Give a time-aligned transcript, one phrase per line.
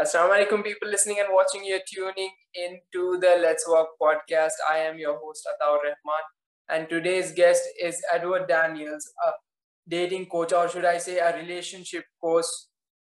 [0.00, 1.64] Assalamu alaikum, people listening and watching.
[1.64, 4.58] You're tuning into the Let's Walk podcast.
[4.70, 6.26] I am your host, Ataur Rahman,
[6.68, 9.32] and today's guest is Edward Daniels, a
[9.88, 12.44] dating coach, or should I say, a relationship coach,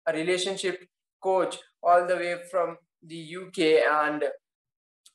[0.08, 0.82] a relationship
[1.22, 3.60] coach, all the way from the UK.
[3.92, 4.24] And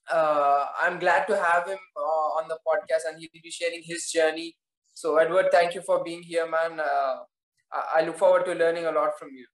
[0.09, 4.09] uh, I'm glad to have him uh, on the podcast, and he'll be sharing his
[4.09, 4.55] journey.
[4.95, 6.79] So, Edward, thank you for being here, man.
[6.79, 7.17] Uh,
[7.97, 9.47] I look forward to learning a lot from you.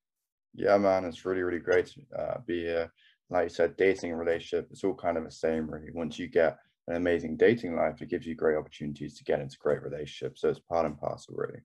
[0.58, 2.92] Yeah, man, it's really, really great to uh, be here.
[3.30, 5.92] Like you said, dating and relationship, it's all kind of the same, really.
[5.94, 9.56] Once you get an amazing dating life, it gives you great opportunities to get into
[9.58, 10.40] great relationships.
[10.40, 11.60] So it's part and parcel, really.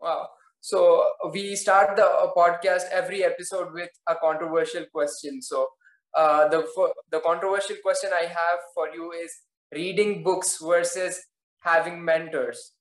[0.00, 0.30] Wow.
[0.60, 5.42] So we start the uh, podcast every episode with a controversial question.
[5.42, 5.68] So
[6.16, 6.66] uh, the
[7.10, 9.30] the controversial question I have for you is
[9.74, 11.20] reading books versus
[11.58, 12.72] having mentors.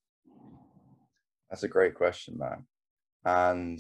[1.49, 2.65] That's a great question, man.
[3.25, 3.79] And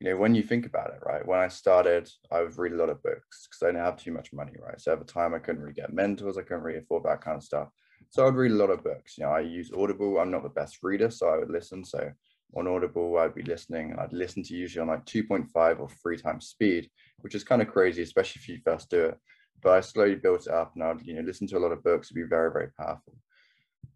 [0.00, 1.26] you know, when you think about it, right?
[1.26, 4.12] When I started, I would read a lot of books because I didn't have too
[4.12, 4.78] much money, right?
[4.80, 6.36] So at the time, I couldn't really get mentors.
[6.36, 7.68] I couldn't really afford that kind of stuff.
[8.10, 9.16] So I would read a lot of books.
[9.16, 10.18] You know, I use Audible.
[10.18, 11.82] I'm not the best reader, so I would listen.
[11.82, 12.10] So
[12.54, 13.90] on Audible, I'd be listening.
[13.90, 17.62] And I'd listen to usually on like 2.5 or three times speed, which is kind
[17.62, 19.18] of crazy, especially if you first do it.
[19.62, 21.82] But I slowly built it up, and I'd you know listen to a lot of
[21.82, 22.08] books.
[22.08, 23.14] It'd be very very powerful.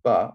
[0.03, 0.33] But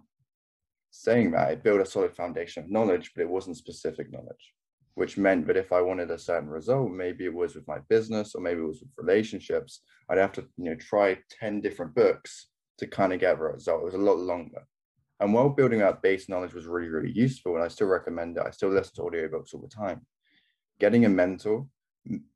[0.91, 4.53] saying that, it built a solid foundation of knowledge, but it wasn't specific knowledge
[4.95, 8.33] which meant that if I wanted a certain result, maybe it was with my business
[8.33, 12.47] or maybe it was with relationships, I'd have to, you know, try 10 different books
[12.77, 13.81] to kind of get a result.
[13.81, 14.65] It was a lot longer.
[15.19, 18.43] And while building that base knowledge was really, really useful, and I still recommend it,
[18.45, 20.05] I still listen to audiobooks all the time.
[20.79, 21.67] Getting a mentor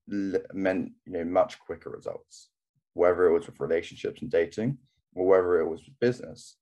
[0.08, 2.50] meant, you know, much quicker results,
[2.94, 4.78] whether it was with relationships and dating
[5.16, 6.56] or whether it was with business.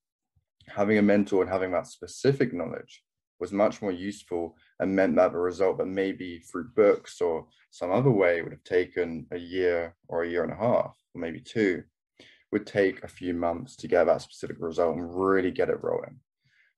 [0.68, 3.04] Having a mentor and having that specific knowledge
[3.40, 7.92] was much more useful and meant that the result that maybe through books or some
[7.92, 11.40] other way would have taken a year or a year and a half or maybe
[11.40, 11.84] two
[12.52, 16.20] would take a few months to get that specific result and really get it rolling.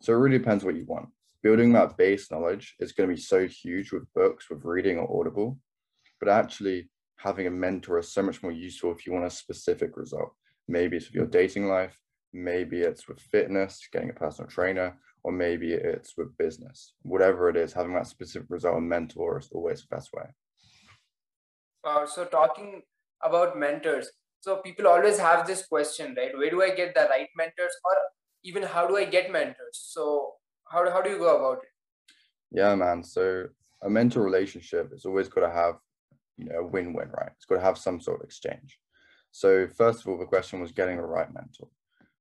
[0.02, 1.10] So it really depends what you want.
[1.44, 5.20] Building that base knowledge is going to be so huge with books with reading or
[5.20, 5.58] audible
[6.20, 9.96] but actually having a mentor is so much more useful if you want a specific
[9.96, 10.34] result.
[10.68, 11.98] Maybe it's with your dating life
[12.34, 16.94] maybe it's with fitness getting a personal trainer or maybe it's with business.
[17.02, 20.26] Whatever it is, having that specific result and mentor is always the best way.
[21.84, 22.82] Uh, so talking
[23.24, 24.10] about mentors,
[24.42, 26.38] so people always have this question, right?
[26.38, 27.94] Where do I get the right mentors, or
[28.44, 29.74] even how do I get mentors?
[29.74, 30.34] So
[30.72, 31.70] how do, how do you go about it?
[32.52, 33.04] Yeah, man.
[33.04, 33.46] So
[33.82, 35.76] a mentor relationship is always got to have,
[36.38, 37.32] you know, a win-win, right?
[37.36, 38.80] It's got to have some sort of exchange.
[39.32, 41.68] So first of all, the question was getting a right mentor.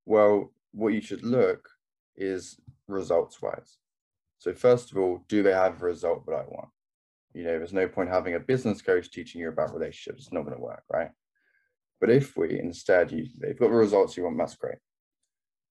[0.04, 1.69] Well, what you should look
[2.18, 3.78] is results wise.
[4.38, 6.68] So first of all, do they have a result that I want?
[7.34, 10.24] You know, there's no point having a business coach teaching you about relationships.
[10.24, 11.10] It's not going to work, right?
[12.00, 14.78] But if we instead, you, they've got the results you want, that's great.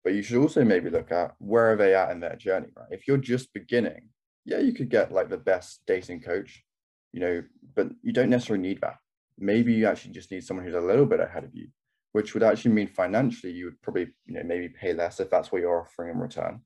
[0.03, 2.87] But you should also maybe look at where are they at in their journey, right?
[2.91, 4.09] If you're just beginning,
[4.45, 6.63] yeah, you could get like the best dating coach,
[7.11, 7.43] you know,
[7.75, 8.97] but you don't necessarily need that.
[9.37, 11.67] Maybe you actually just need someone who's a little bit ahead of you,
[12.13, 15.51] which would actually mean financially you would probably, you know, maybe pay less if that's
[15.51, 16.61] what you're offering in return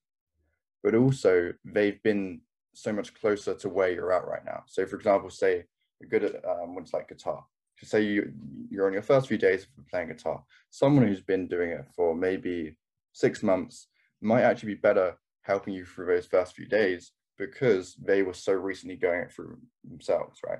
[0.86, 2.40] but also they've been
[2.76, 4.62] so much closer to where you're at right now.
[4.68, 5.64] So, for example, say
[6.00, 7.44] you're good at um, like guitar.
[7.80, 8.32] So say you
[8.70, 10.44] you're on your first few days of playing guitar.
[10.70, 12.78] Someone who's been doing it for maybe
[13.14, 13.88] six months
[14.22, 18.54] might actually be better helping you through those first few days because they were so
[18.54, 20.60] recently going it through themselves, right?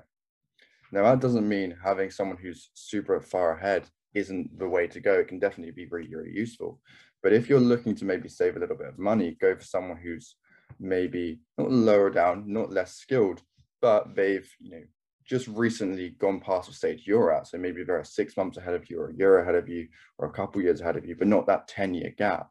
[0.90, 3.84] Now that doesn't mean having someone who's super far ahead
[4.16, 5.14] isn't the way to go.
[5.14, 6.80] It can definitely be really, really useful.
[7.22, 9.98] But if you're looking to maybe save a little bit of money, go for someone
[9.98, 10.36] who's
[10.80, 13.42] maybe not lower down, not less skilled,
[13.80, 14.82] but they've, you know,
[15.26, 17.46] just recently gone past the stage you're at.
[17.46, 19.88] So maybe they're six months ahead of you or a year ahead of you
[20.18, 22.48] or a couple years ahead of you, but not that 10 year gap.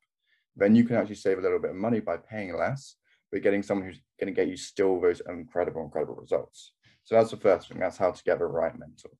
[0.55, 2.95] Then you can actually save a little bit of money by paying less,
[3.31, 6.73] but getting someone who's going to get you still those incredible, incredible results.
[7.05, 7.79] So that's the first thing.
[7.79, 9.11] That's how to get the right mentor.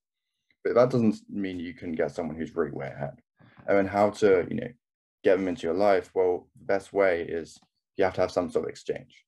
[0.66, 3.22] But that doesn't mean you can get someone who's really way ahead.
[3.68, 4.68] And then how to, you know,
[5.24, 7.60] get them into your life, well, the best way is
[7.98, 9.24] you have to have some sort of exchange.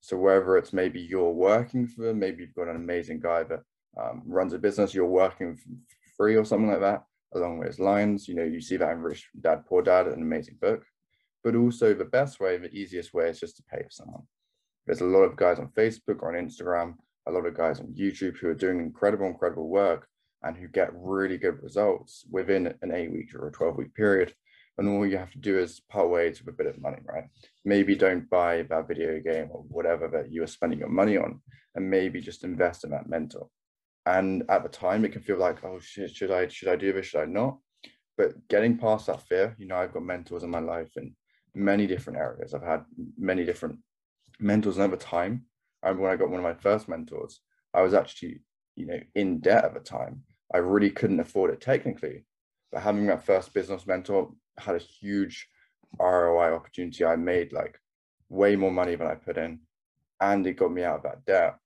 [0.00, 3.60] So whether it's maybe you're working for maybe you've got an amazing guy that
[4.00, 5.68] um, runs a business, you're working for
[6.16, 7.04] free or something like that,
[7.34, 8.26] along those lines.
[8.26, 10.84] You know, you see that in Rich Dad Poor Dad, an amazing book.
[11.44, 14.22] But also the best way, the easiest way is just to pay for someone.
[14.86, 16.94] There's a lot of guys on Facebook or on Instagram,
[17.28, 20.08] a lot of guys on YouTube who are doing incredible, incredible work
[20.42, 24.32] and who get really good results within an eight week or a 12 week period
[24.80, 27.24] and all you have to do is part ways with a bit of money, right?
[27.66, 31.42] Maybe don't buy that video game or whatever that you are spending your money on,
[31.74, 33.48] and maybe just invest in that mentor.
[34.06, 36.94] And at the time, it can feel like, oh shit, should I should I do
[36.94, 37.06] this?
[37.06, 37.58] Should I not?
[38.16, 41.14] But getting past that fear, you know, I've got mentors in my life in
[41.54, 42.54] many different areas.
[42.54, 42.84] I've had
[43.18, 43.80] many different
[44.38, 45.44] mentors, and over time,
[45.82, 47.40] I remember when I got one of my first mentors,
[47.74, 48.40] I was actually,
[48.76, 50.22] you know, in debt at the time.
[50.52, 52.24] I really couldn't afford it technically,
[52.72, 55.48] but having that first business mentor had a huge
[55.98, 57.04] ROI opportunity.
[57.04, 57.78] I made like
[58.28, 59.60] way more money than I put in,
[60.20, 61.56] and it got me out of that debt.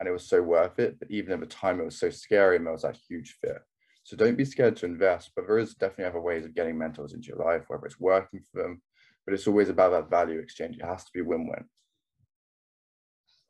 [0.00, 0.98] And it was so worth it.
[0.98, 3.64] But even at the time, it was so scary, and there was that huge fear.
[4.02, 7.14] So don't be scared to invest, but there is definitely other ways of getting mentors
[7.14, 8.82] into your life, whether it's working for them,
[9.24, 10.76] but it's always about that value exchange.
[10.76, 11.64] It has to be win-win.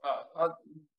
[0.04, 0.48] Uh, uh,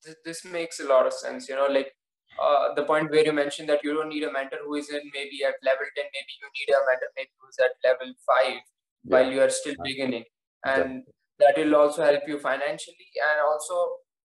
[0.03, 1.47] th- this makes a lot of sense.
[1.47, 1.94] You know, like
[2.41, 5.01] uh, the point where you mentioned that you don't need a mentor who is in
[5.13, 8.59] maybe at level 10 maybe you need a mentor maybe who's at level 5 yeah.
[9.03, 10.23] while you are still beginning.
[10.65, 11.03] And
[11.39, 13.87] that will also help you financially and also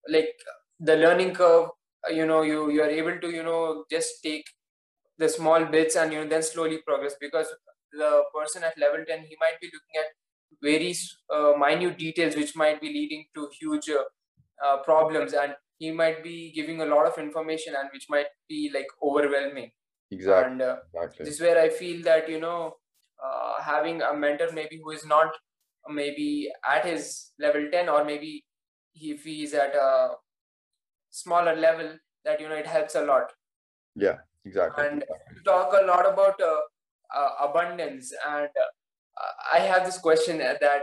[0.09, 0.35] like
[0.81, 1.69] the learning curve
[2.09, 4.45] uh, you know you you are able to you know just take
[5.19, 7.49] the small bits and you know then slowly progress because
[7.93, 10.07] the person at level 10 he might be looking at
[10.63, 10.95] very
[11.35, 14.05] uh, minute details which might be leading to huge uh,
[14.65, 18.71] uh problems and he might be giving a lot of information and which might be
[18.73, 19.71] like overwhelming.
[20.11, 21.25] Exactly and uh, exactly.
[21.25, 22.75] this is where i feel that you know
[23.25, 25.33] uh, having a mentor maybe who is not
[25.89, 28.45] maybe at his level 10 or maybe
[28.95, 30.11] if he is at a
[31.11, 31.91] smaller level
[32.25, 33.33] that you know it helps a lot.
[33.95, 34.87] Yeah exactly.
[34.87, 35.05] And
[35.45, 36.61] talk a lot about uh,
[37.15, 40.83] uh, abundance and uh, i have this question that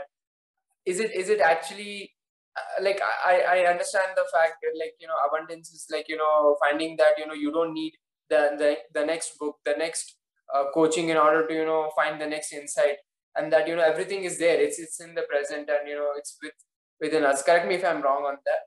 [0.85, 2.12] is it is it actually
[2.55, 6.17] uh, like I, I understand the fact that like you know abundance is like you
[6.17, 7.93] know finding that you know you don't need
[8.29, 10.17] the the, the next book the next
[10.53, 12.97] uh, coaching in order to you know find the next insight.
[13.35, 14.61] And that you know everything is there.
[14.61, 16.53] It's it's in the present and you know it's with
[17.01, 17.41] within us.
[17.41, 18.61] Correct me if i'm wrong on that.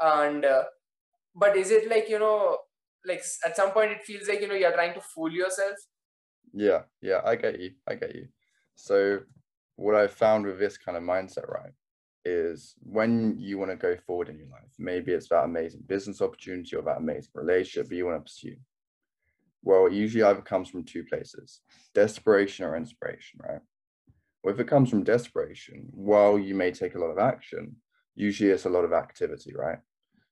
[0.00, 0.64] And uh,
[1.34, 2.58] but is it like you know
[3.06, 5.76] like at some point it feels like you know you're trying to fool yourself?
[6.52, 7.70] Yeah yeah i get you.
[7.86, 8.26] I get you.
[8.74, 9.20] So
[9.76, 11.70] what i found with this kind of mindset right
[12.28, 16.20] is when you want to go forward in your life maybe it's that amazing business
[16.20, 18.56] opportunity or that amazing relationship you want to pursue
[19.62, 21.60] well it usually either comes from two places
[21.94, 23.60] desperation or inspiration right
[24.42, 27.76] well, if it comes from desperation, while you may take a lot of action,
[28.14, 29.78] usually it's a lot of activity, right?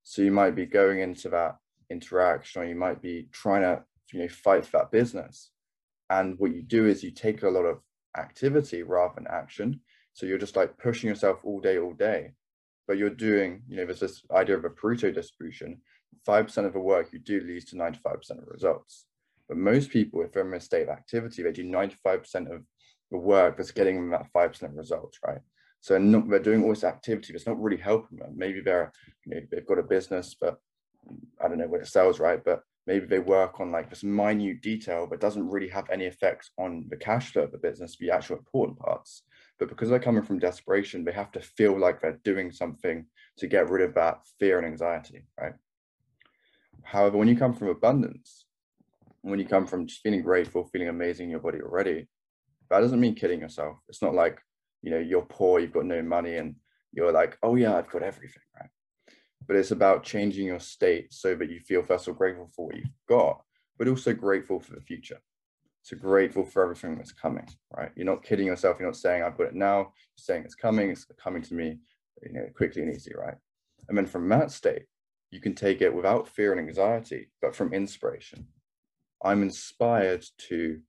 [0.04, 1.56] So you might be going into that
[1.90, 3.82] interaction, or you might be trying to,
[4.12, 5.50] you know, fight for that business.
[6.08, 7.80] And what you do is you take a lot of
[8.16, 9.80] activity rather than action.
[10.16, 12.32] So you're just like pushing yourself all day, all day.
[12.88, 15.82] But you're doing, you know, there's this idea of a Pareto distribution.
[16.26, 19.04] 5% of the work you do leads to 95% of results.
[19.46, 22.62] But most people, if they're in a state of activity, they do 95% of
[23.10, 25.40] the work that's getting them that five percent results, right?
[25.80, 28.32] So not, they're doing all this activity, it's not really helping them.
[28.34, 28.90] Maybe they're
[29.26, 30.58] you know, they've got a business, but
[31.44, 32.42] I don't know what it sells, right?
[32.42, 36.50] But maybe they work on like this minute detail, but doesn't really have any effects
[36.58, 39.22] on the cash flow of the business, the actual important parts.
[39.58, 43.06] But because they're coming from desperation, they have to feel like they're doing something
[43.38, 45.54] to get rid of that fear and anxiety, right?
[46.82, 48.44] However, when you come from abundance,
[49.22, 52.06] when you come from just feeling grateful, feeling amazing in your body already,
[52.70, 53.78] that doesn't mean kidding yourself.
[53.88, 54.38] It's not like,
[54.82, 56.56] you know, you're poor, you've got no money, and
[56.92, 58.70] you're like, oh yeah, I've got everything, right?
[59.46, 62.66] But it's about changing your state so that you feel first of all grateful for
[62.66, 63.42] what you've got,
[63.78, 65.18] but also grateful for the future.
[65.86, 67.92] So grateful for everything that's coming, right?
[67.94, 68.78] You're not kidding yourself.
[68.80, 69.78] You're not saying I've got it now.
[69.78, 70.90] You're saying it's coming.
[70.90, 71.78] It's coming to me,
[72.24, 73.36] you know, quickly and easy, right?
[73.88, 74.86] And then from that state,
[75.30, 78.48] you can take it without fear and anxiety, but from inspiration.
[79.24, 80.80] I'm inspired to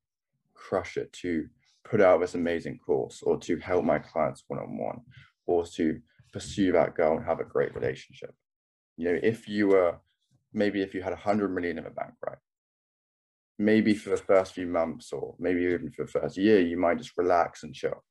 [0.56, 1.46] crush it, to
[1.86, 5.02] put out this amazing course or to help my clients one-on-one
[5.46, 6.00] or to
[6.34, 8.34] pursue that goal and have a great relationship
[8.98, 9.96] you know if you were
[10.54, 12.38] maybe if you had a hundred million in a bank right
[13.60, 16.98] maybe for the first few months or maybe even for the first year you might
[16.98, 18.04] just relax and chill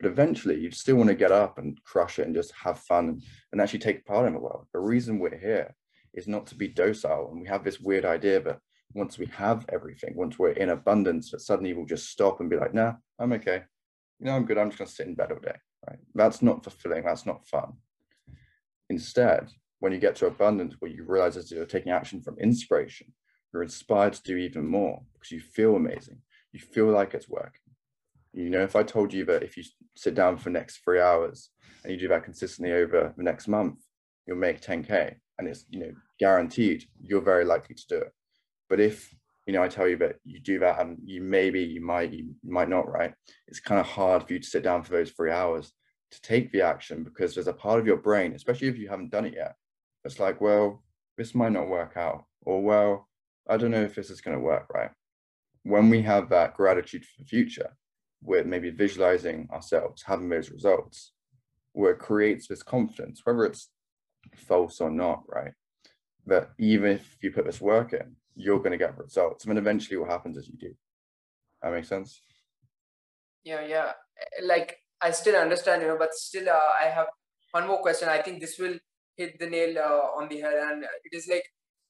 [0.00, 3.20] but eventually you still want to get up and crush it and just have fun
[3.52, 5.74] and actually take part in the world the reason we're here
[6.14, 8.58] is not to be docile and we have this weird idea that
[8.94, 12.56] once we have everything, once we're in abundance, that suddenly we'll just stop and be
[12.56, 13.62] like, nah, I'm okay.
[14.20, 14.56] You know, I'm good.
[14.56, 15.56] I'm just going to sit in bed all day.
[15.88, 15.98] Right.
[16.14, 17.04] That's not fulfilling.
[17.04, 17.74] That's not fun.
[18.88, 19.48] Instead,
[19.80, 23.12] when you get to abundance, what you realize is you're taking action from inspiration.
[23.54, 26.18] You're inspired to do even more because you feel amazing.
[26.52, 27.60] You feel like it's working.
[28.32, 29.62] You know, if I told you that if you
[29.94, 31.50] sit down for the next three hours
[31.84, 33.78] and you do that consistently over the next month,
[34.26, 38.12] you'll make 10K and it's, you know, guaranteed, you're very likely to do it.
[38.68, 39.14] But if
[39.46, 42.34] you know, I tell you that you do that and you maybe, you might, you
[42.42, 43.12] might not, right?
[43.46, 45.72] It's kind of hard for you to sit down for those three hours
[46.12, 49.10] to take the action because there's a part of your brain, especially if you haven't
[49.10, 49.54] done it yet,
[50.04, 50.82] it's like, well,
[51.18, 53.08] this might not work out, or well,
[53.48, 54.90] I don't know if this is going to work, right?
[55.62, 57.76] When we have that gratitude for the future,
[58.22, 61.12] we're maybe visualizing ourselves having those results,
[61.72, 63.68] where it creates this confidence, whether it's
[64.36, 65.52] false or not, right?
[66.26, 69.44] That even if you put this work in, you're going to get results.
[69.44, 70.74] I mean, eventually what happens is you do.
[71.62, 72.20] That makes sense?
[73.44, 73.92] Yeah, yeah.
[74.42, 77.08] Like I still understand, you know, but still uh, I have
[77.50, 78.08] one more question.
[78.08, 78.78] I think this will
[79.16, 80.54] hit the nail uh, on the head.
[80.54, 81.44] And it is like,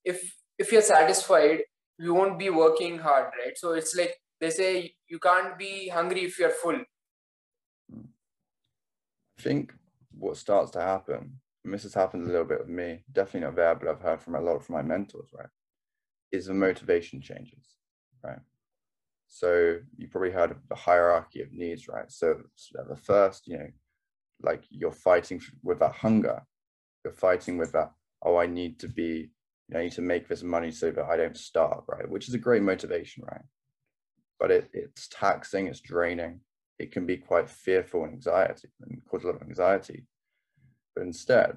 [0.04, 1.60] if if you're satisfied,
[1.98, 3.56] you won't be working hard, right?
[3.56, 6.80] So it's like they say you can't be hungry if you're full.
[7.92, 9.72] I think
[10.16, 13.56] what starts to happen, and this has happened a little bit with me, definitely not
[13.56, 15.48] there, but I've heard from a lot from my mentors, right?
[16.32, 17.76] Is the motivation changes,
[18.22, 18.38] right?
[19.28, 22.10] So you probably heard of the hierarchy of needs, right?
[22.10, 23.68] So, so the first, you know,
[24.42, 26.42] like you're fighting with that hunger,
[27.04, 27.92] you're fighting with that,
[28.22, 29.30] oh, I need to be
[29.68, 32.08] you know, I need to make this money so that I don't starve, right?
[32.08, 33.42] Which is a great motivation, right?
[34.38, 36.40] But it, it's taxing, it's draining.
[36.78, 40.06] It can be quite fearful and anxiety and cause a lot of anxiety.
[40.94, 41.56] But instead,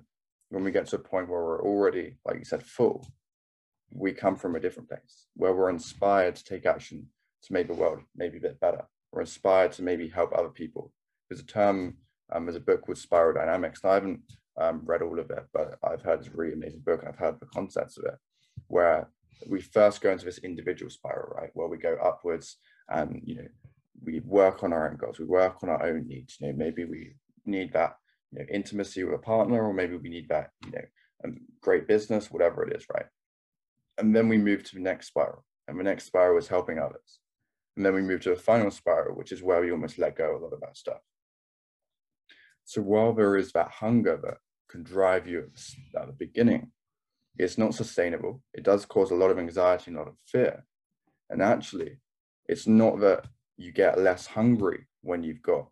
[0.50, 3.06] when we get to a point where we're already, like you said, full,
[3.92, 7.08] we come from a different place where we're inspired to take action
[7.44, 8.86] to make the world maybe a bit better.
[9.12, 10.92] We're inspired to maybe help other people.
[11.30, 11.98] There's a term,
[12.32, 13.82] um, there's a book called Spiral Dynamics.
[13.84, 14.22] And I haven't
[14.58, 17.20] um, read all of it, but I've heard it's a really amazing book and I've
[17.20, 18.16] heard the concepts of it,
[18.68, 19.10] where
[19.48, 22.58] we first go into this individual spiral, right, where we go upwards
[22.90, 23.48] and you know
[24.04, 26.38] we work on our own goals, we work on our own needs.
[26.40, 27.98] You know, maybe we need that
[28.32, 30.86] you know intimacy with a partner, or maybe we need that you know
[31.26, 33.06] um, great business, whatever it is, right?
[33.98, 37.20] And then we move to the next spiral, and the next spiral is helping others.
[37.76, 40.36] And then we move to the final spiral, which is where we almost let go
[40.36, 40.98] a lot of that stuff.
[42.66, 44.38] So while there is that hunger that
[44.70, 45.48] can drive you
[45.96, 46.72] at the beginning,
[47.38, 48.42] it's not sustainable.
[48.54, 50.66] It does cause a lot of anxiety, a lot of fear.
[51.30, 51.98] And actually,
[52.48, 53.26] it's not that
[53.58, 55.68] you get less hungry when you've got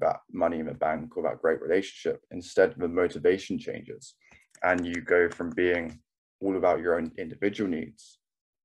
[0.00, 2.24] that money in the bank or that great relationship.
[2.30, 4.14] Instead, the motivation changes
[4.62, 6.00] and you go from being
[6.40, 8.18] all about your own individual needs,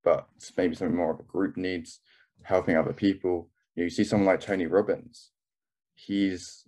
[0.03, 1.99] but maybe something more of a group needs,
[2.43, 3.49] helping other people.
[3.75, 5.31] You, see someone like Tony Robbins,
[5.95, 6.63] he's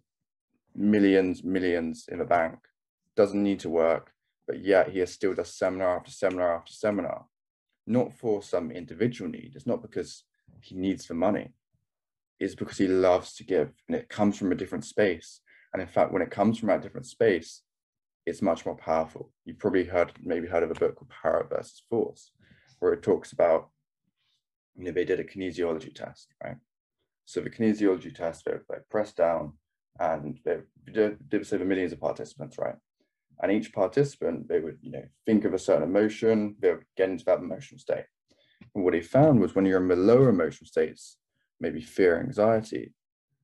[0.75, 2.59] millions, millions in the bank,
[3.15, 4.11] doesn't need to work,
[4.47, 7.25] but yet he has still does seminar after seminar after seminar,
[7.87, 9.53] not for some individual need.
[9.55, 10.23] It's not because
[10.59, 11.53] he needs the money.
[12.39, 15.39] It's because he loves to give and it comes from a different space.
[15.73, 17.61] And in fact, when it comes from a different space,
[18.25, 19.31] it's much more powerful.
[19.45, 22.31] You've probably heard, maybe heard of a book called Power versus Force,
[22.79, 23.69] where it talks about,
[24.75, 26.57] you know, they did a kinesiology test, right?
[27.25, 29.53] So the kinesiology test, they press down
[29.99, 30.57] and they
[30.91, 32.75] did over millions of participants, right?
[33.41, 37.09] And each participant, they would, you know, think of a certain emotion, they would get
[37.09, 38.05] into that emotional state.
[38.73, 41.17] And what he found was when you're in the lower emotional states,
[41.59, 42.93] maybe fear, anxiety,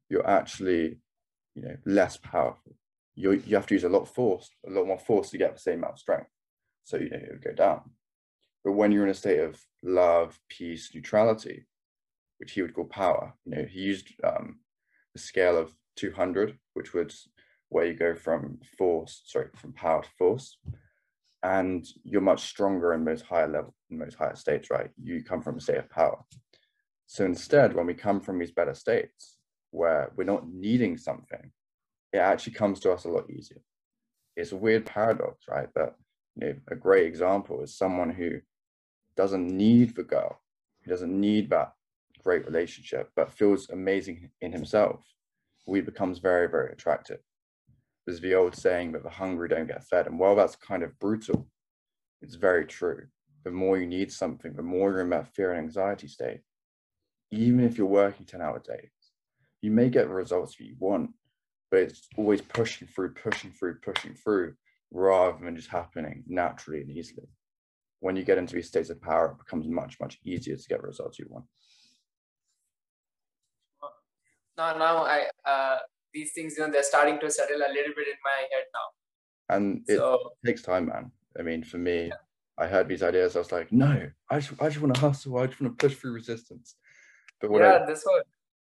[0.10, 1.00] you're actually,
[1.56, 2.76] you know, less powerful.
[3.16, 5.54] You you have to use a lot of force, a lot more force to get
[5.54, 6.30] the same amount of strength.
[6.84, 7.82] So you know it would go down.
[8.64, 11.66] But when you're in a state of love, peace, neutrality,
[12.38, 14.60] which he would call power, you know, he used um,
[15.14, 17.14] the scale of 200, which would
[17.70, 20.58] where you go from force, sorry, from power to force,
[21.42, 24.90] and you're much stronger in most higher level, in those higher states, right?
[25.02, 26.20] You come from a state of power.
[27.08, 29.38] So instead, when we come from these better states
[29.72, 31.52] where we're not needing something,
[32.12, 33.62] it actually comes to us a lot easier.
[34.36, 35.70] It's a weird paradox, right?
[35.74, 35.96] But
[36.36, 38.42] you know, a great example is someone who
[39.16, 40.42] doesn't need the girl,
[40.84, 41.72] who doesn't need that
[42.22, 45.06] great relationship, but feels amazing in himself
[45.66, 47.20] we becomes very, very attractive.
[48.06, 50.08] There's the old saying that the hungry don't get fed.
[50.08, 51.48] And while that's kind of brutal,
[52.22, 53.06] it's very true.
[53.44, 56.42] The more you need something, the more you're in that fear and anxiety state.
[57.32, 58.92] Even if you're working 10 hour days,
[59.62, 61.12] you may get the results that you want,
[61.70, 64.56] but it's always pushing through, pushing through, pushing through,
[64.92, 67.28] rather than just happening naturally and easily.
[68.00, 70.84] When you get into these states of power, it becomes much, much easier to get
[70.84, 71.46] results you want
[74.62, 75.78] now now I uh,
[76.14, 79.56] these things you know they're starting to settle a little bit in my head now.
[79.56, 81.12] And it so, takes time, man.
[81.38, 82.14] I mean, for me, yeah.
[82.58, 83.36] I heard these ideas.
[83.36, 85.38] I was like, no, I just, I just want to hustle.
[85.38, 86.76] I just want to push through resistance.
[87.42, 88.22] But what yeah, I, this one.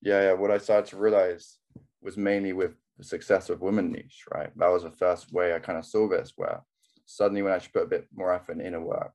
[0.02, 0.34] Yeah, yeah.
[0.34, 1.58] What I started to realize
[2.02, 4.52] was mainly with the success of women niche, right?
[4.58, 6.62] That was the first way I kind of saw this, where
[7.06, 9.14] suddenly when I should put a bit more effort in inner work,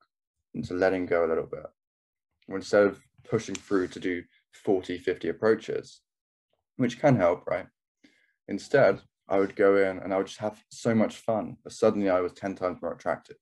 [0.54, 1.66] into letting go a little bit,
[2.48, 4.22] instead of pushing through to do
[4.64, 6.00] 40, 50 approaches,
[6.76, 7.66] which can help, right?
[8.48, 11.56] Instead, I would go in and I would just have so much fun.
[11.68, 13.36] Suddenly I was 10 times more attractive.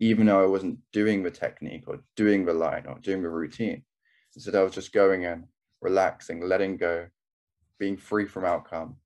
[0.00, 3.84] even though I wasn't doing the technique or doing the line or doing the routine.
[4.34, 5.44] Instead, I was just going in,
[5.80, 7.06] relaxing, letting go,
[7.78, 8.96] being free from outcome,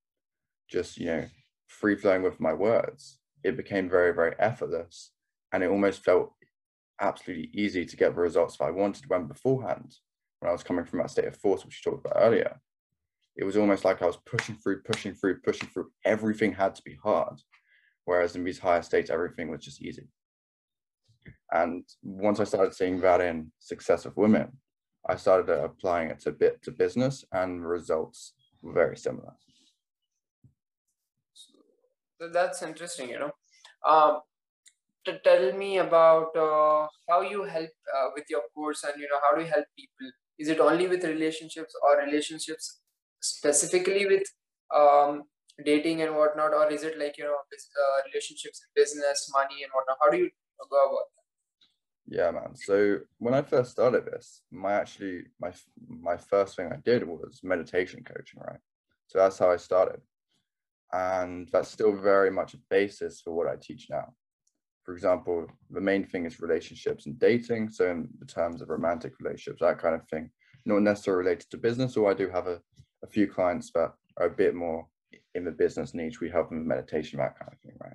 [0.68, 1.26] just, you know,
[1.66, 3.18] free flowing with my words.
[3.44, 5.12] It became very, very effortless.
[5.52, 6.32] And it almost felt
[7.00, 9.94] absolutely easy to get the results that I wanted when beforehand,
[10.40, 12.60] when I was coming from that state of force, which you talked about earlier,
[13.38, 15.90] it was almost like I was pushing through, pushing through, pushing through.
[16.04, 17.40] Everything had to be hard.
[18.04, 20.08] Whereas in these higher states, everything was just easy.
[21.52, 24.48] And once I started seeing that in success of women,
[25.08, 29.32] I started applying it to bit to business, and results were very similar.
[32.32, 33.32] That's interesting, you know.
[33.86, 34.20] Um,
[35.04, 39.20] to tell me about uh, how you help uh, with your course, and you know
[39.22, 40.10] how do you help people?
[40.38, 42.80] Is it only with relationships, or relationships
[43.20, 44.24] specifically with
[44.74, 45.22] um,
[45.64, 49.98] dating and whatnot, or is it like you know uh, relationships, business, money, and whatnot?
[50.00, 52.16] How do you go about that?
[52.16, 52.56] Yeah, man.
[52.56, 55.52] So when I first started this, my actually my
[55.88, 58.60] my first thing I did was meditation coaching, right?
[59.08, 60.00] So that's how I started,
[60.92, 64.14] and that's still very much a basis for what I teach now.
[64.84, 67.68] For example, the main thing is relationships and dating.
[67.68, 70.30] So in the terms of romantic relationships, that kind of thing,
[70.64, 71.94] not necessarily related to business.
[71.94, 72.58] Or I do have a,
[73.02, 74.86] a few clients that are a bit more
[75.34, 76.20] in the business niche.
[76.20, 77.94] We help them with meditation, that kind of thing, right?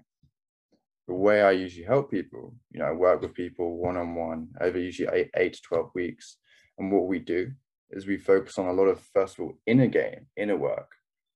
[1.07, 4.47] the way I usually help people, you know, I work with people one on one
[4.61, 6.37] over usually eight, eight to 12 weeks.
[6.77, 7.51] And what we do
[7.91, 10.89] is we focus on a lot of, first of all, inner game, inner work,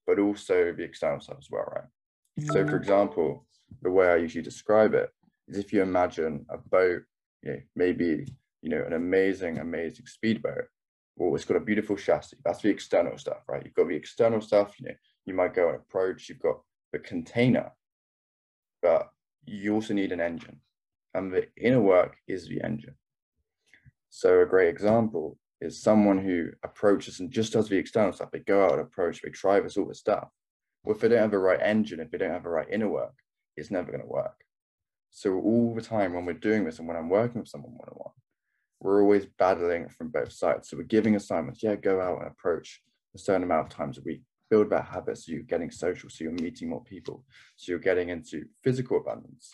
[0.06, 2.46] but also the external stuff as well, right?
[2.46, 2.76] So, for mm-hmm.
[2.76, 3.46] example,
[3.82, 5.10] the way I usually describe it
[5.48, 7.02] is if you imagine a boat,
[7.42, 8.26] you know, maybe,
[8.62, 10.66] you know, an amazing, amazing speedboat.
[11.18, 12.38] Well, it's got a beautiful chassis.
[12.46, 13.64] That's the external stuff, right?
[13.66, 14.96] You've got the external stuff, you know,
[15.26, 16.62] you might go and approach, you've got
[16.94, 17.72] the container,
[18.84, 19.10] but
[19.44, 20.62] you also need an engine
[21.16, 22.94] and the inner work is the engine.
[24.10, 28.30] So a great example is someone who approaches and just does the external stuff.
[28.32, 30.30] They go out and approach, they try this all the stuff.
[30.84, 32.88] Well, if they don't have the right engine, if they don't have the right inner
[32.88, 33.16] work,
[33.56, 34.44] it's never going to work.
[35.10, 38.14] So all the time when we're doing this and when I'm working with someone one-on-one,
[38.80, 40.70] we're always battling from both sides.
[40.70, 42.82] So we're giving assignments, yeah, go out and approach
[43.16, 46.24] a certain amount of times a week build that habit so you're getting social, so
[46.24, 47.24] you're meeting more people,
[47.56, 49.52] so you're getting into physical abundance,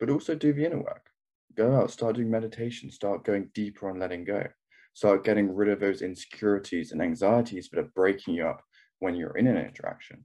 [0.00, 1.10] but also do the inner work.
[1.56, 4.46] Go out, start doing meditation, start going deeper on letting go,
[4.94, 8.62] start getting rid of those insecurities and anxieties that are breaking you up
[8.98, 10.24] when you're in an interaction.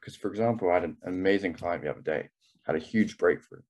[0.00, 2.28] Because, for example, I had an amazing client the other day,
[2.64, 3.62] had a huge breakthrough.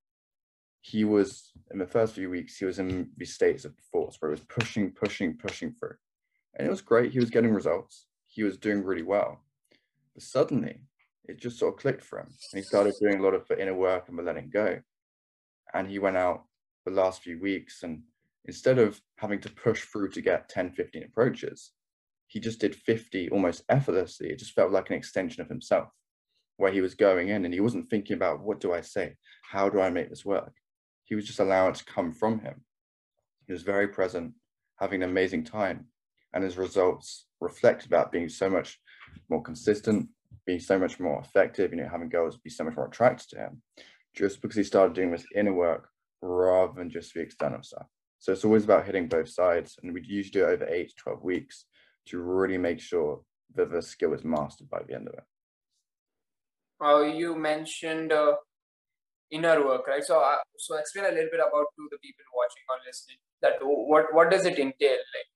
[0.82, 4.30] He was, in the first few weeks, he was in these states of force where
[4.30, 5.96] he was pushing, pushing, pushing through.
[6.54, 7.12] And it was great.
[7.12, 8.06] He was getting results.
[8.26, 9.40] He was doing really well
[10.14, 10.80] but suddenly
[11.28, 12.26] it just sort of clicked for him.
[12.26, 14.80] And he started doing a lot of the inner work and the letting go.
[15.72, 16.44] And he went out
[16.84, 18.02] the last few weeks and
[18.44, 21.72] instead of having to push through to get 10, 15 approaches,
[22.26, 24.30] he just did 50 almost effortlessly.
[24.30, 25.88] It just felt like an extension of himself
[26.56, 29.16] where he was going in and he wasn't thinking about what do I say?
[29.50, 30.52] How do I make this work?
[31.04, 32.64] He was just allowing it to come from him.
[33.46, 34.34] He was very present,
[34.78, 35.86] having an amazing time.
[36.32, 38.78] And his results reflect about being so much
[39.28, 40.08] more consistent,
[40.46, 43.36] being so much more effective, you know, having girls be so much more attracted to
[43.38, 43.62] him,
[44.16, 45.88] just because he started doing this inner work
[46.22, 47.86] rather than just the external stuff.
[48.18, 50.94] So it's always about hitting both sides, and we'd usually do it over eight to
[50.96, 51.64] 12 weeks
[52.06, 53.20] to really make sure
[53.54, 55.24] that the skill is mastered by the end of it.
[56.80, 58.34] Uh, you mentioned uh,
[59.32, 60.04] inner work, right?
[60.04, 63.54] So, uh, so explain a little bit about to the people watching or listening that
[63.60, 64.90] what what does it entail?
[64.90, 65.32] Like,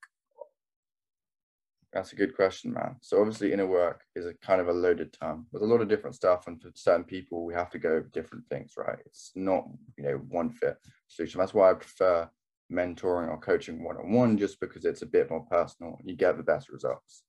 [1.93, 2.97] that's a good question, man.
[3.01, 5.47] So obviously inner work is a kind of a loaded term.
[5.51, 8.45] There's a lot of different stuff, and for certain people, we have to go different
[8.51, 8.99] things, right?
[9.07, 9.65] It's not,
[9.97, 10.77] you know, one fit
[11.09, 11.41] solution.
[11.41, 12.29] That's why I prefer
[12.71, 16.69] mentoring or coaching one-on-one, just because it's a bit more personal you get the best
[16.69, 17.23] results.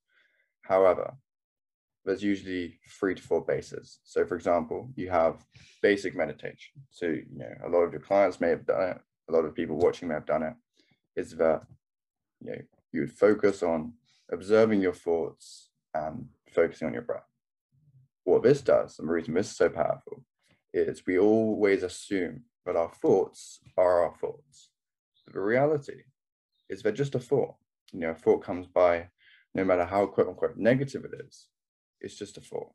[0.63, 1.13] However,
[2.07, 3.99] there's usually three to four bases.
[4.03, 5.45] So for example, you have
[5.81, 6.73] basic meditation.
[6.89, 8.97] So, you know, a lot of your clients may have done it.
[9.29, 10.53] A lot of people watching may have done it.
[11.17, 11.63] Is that,
[12.39, 12.61] you know,
[12.93, 13.93] you would focus on
[14.31, 17.27] observing your thoughts and focusing on your breath.
[18.23, 20.23] What this does, and the reason this is so powerful,
[20.73, 24.69] is we always assume that our thoughts are our thoughts.
[25.33, 26.03] The reality
[26.69, 27.55] is they're just a thought.
[27.91, 29.09] You know, a thought comes by
[29.53, 31.47] no matter how quote unquote negative it is,
[32.01, 32.71] it's just a thought.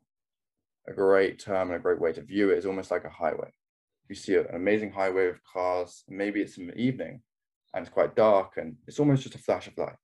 [0.87, 3.51] A great term and a great way to view it is almost like a highway.
[4.09, 7.21] You see an amazing highway of cars, maybe it's in the evening
[7.73, 9.95] and it's quite dark and it's almost just a flash of light.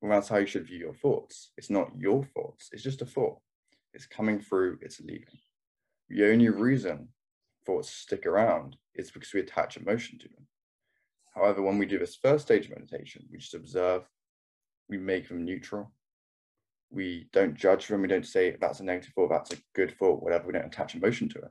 [0.00, 1.50] Well, that's how you should view your thoughts.
[1.56, 3.38] It's not your thoughts, it's just a thought.
[3.94, 5.38] It's coming through, it's leaving.
[6.08, 7.08] The only reason
[7.64, 10.46] thoughts stick around is because we attach emotion to them.
[11.34, 14.08] However, when we do this first stage of meditation, we just observe,
[14.88, 15.92] we make them neutral.
[16.92, 18.02] We don't judge them.
[18.02, 20.46] We don't say that's a negative thought, that's a good thought, whatever.
[20.46, 21.50] We don't attach emotion to it.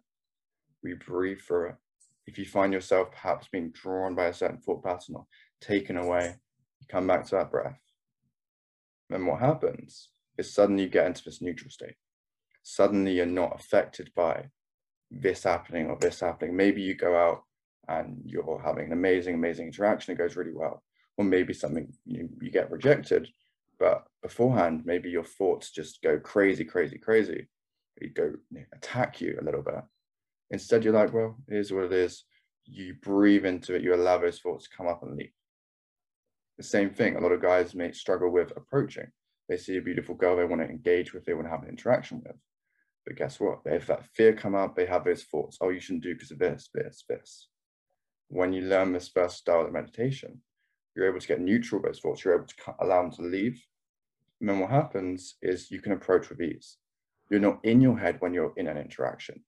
[0.84, 1.76] We breathe through it.
[2.28, 5.26] If you find yourself perhaps being drawn by a certain thought pattern or
[5.60, 6.36] taken away,
[6.80, 7.80] you come back to that breath.
[9.10, 11.96] Then what happens is suddenly you get into this neutral state.
[12.64, 14.50] Suddenly you're not affected by
[15.10, 16.56] this happening or this happening.
[16.56, 17.44] Maybe you go out
[17.88, 20.14] and you're having an amazing, amazing interaction.
[20.14, 20.84] It goes really well.
[21.18, 23.28] Or maybe something you, you get rejected,
[23.82, 27.48] but beforehand, maybe your thoughts just go crazy, crazy, crazy.
[28.00, 28.34] You go
[28.74, 29.84] attack you a little bit.
[30.52, 32.24] Instead, you're like, well, is what it is.
[32.66, 33.82] You breathe into it.
[33.82, 35.34] You allow those thoughts to come up and leave.
[36.58, 37.16] The same thing.
[37.16, 39.08] A lot of guys may struggle with approaching.
[39.50, 41.70] They see a beautiful girl they want to engage with, they want to have an
[41.70, 42.36] interaction with.
[43.06, 43.64] But guess what?
[43.66, 44.76] They have that fear come up.
[44.76, 45.58] They have those thoughts.
[45.60, 47.48] Oh, you shouldn't do because of this, this, this
[48.32, 50.42] when you learn this first style of meditation,
[50.96, 53.62] you're able to get neutral those thoughts, you're able to allow them to leave.
[54.42, 56.78] And then what happens is you can approach with ease.
[57.30, 59.44] You're not in your head when you're in an interaction.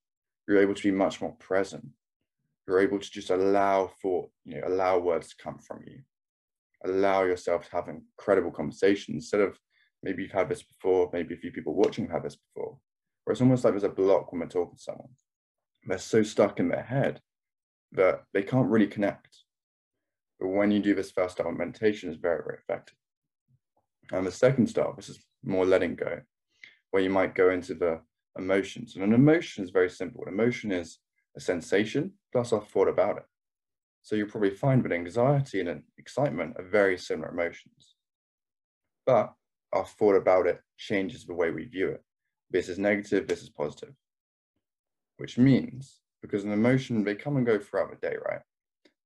[0.47, 1.87] You're able to be much more present.
[2.67, 6.01] You're able to just allow for, you know, allow words to come from you.
[6.85, 9.57] Allow yourself to have incredible conversations instead of
[10.03, 12.77] maybe you've had this before, maybe a few people watching have this before,
[13.23, 15.09] where it's almost like there's a block when we're talking to someone.
[15.87, 17.19] They're so stuck in their head
[17.93, 19.39] that they can't really connect.
[20.39, 22.95] But when you do this first of meditation, is very, very effective.
[24.13, 26.21] And the second style, this is more letting go,
[26.91, 27.99] where you might go into the
[28.37, 28.95] emotions.
[28.95, 30.23] And an emotion is very simple.
[30.25, 30.99] An emotion is
[31.35, 33.25] a sensation plus a thought about it.
[34.03, 37.95] So you'll probably find that anxiety and excitement are very similar emotions.
[39.05, 39.33] But
[39.73, 42.03] our thought about it changes the way we view it.
[42.51, 43.95] This is negative, this is positive.
[45.17, 48.41] Which means because an emotion, they come and go throughout the day, right?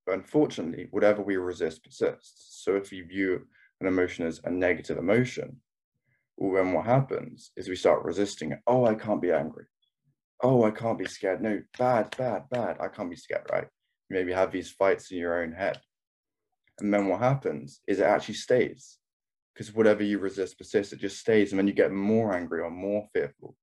[0.05, 2.61] But unfortunately, whatever we resist persists.
[2.63, 3.47] So if you view
[3.81, 5.57] an emotion as a negative emotion,
[6.37, 8.59] well, then what happens is we start resisting it.
[8.67, 9.65] Oh, I can't be angry.
[10.43, 11.41] Oh, I can't be scared.
[11.41, 12.77] No, bad, bad, bad.
[12.79, 13.67] I can't be scared, right?
[14.09, 15.79] You maybe have these fights in your own head.
[16.79, 18.99] And then what happens is it actually stays
[19.53, 21.51] because whatever you resist persists, it just stays.
[21.51, 23.55] And then you get more angry or more fearful.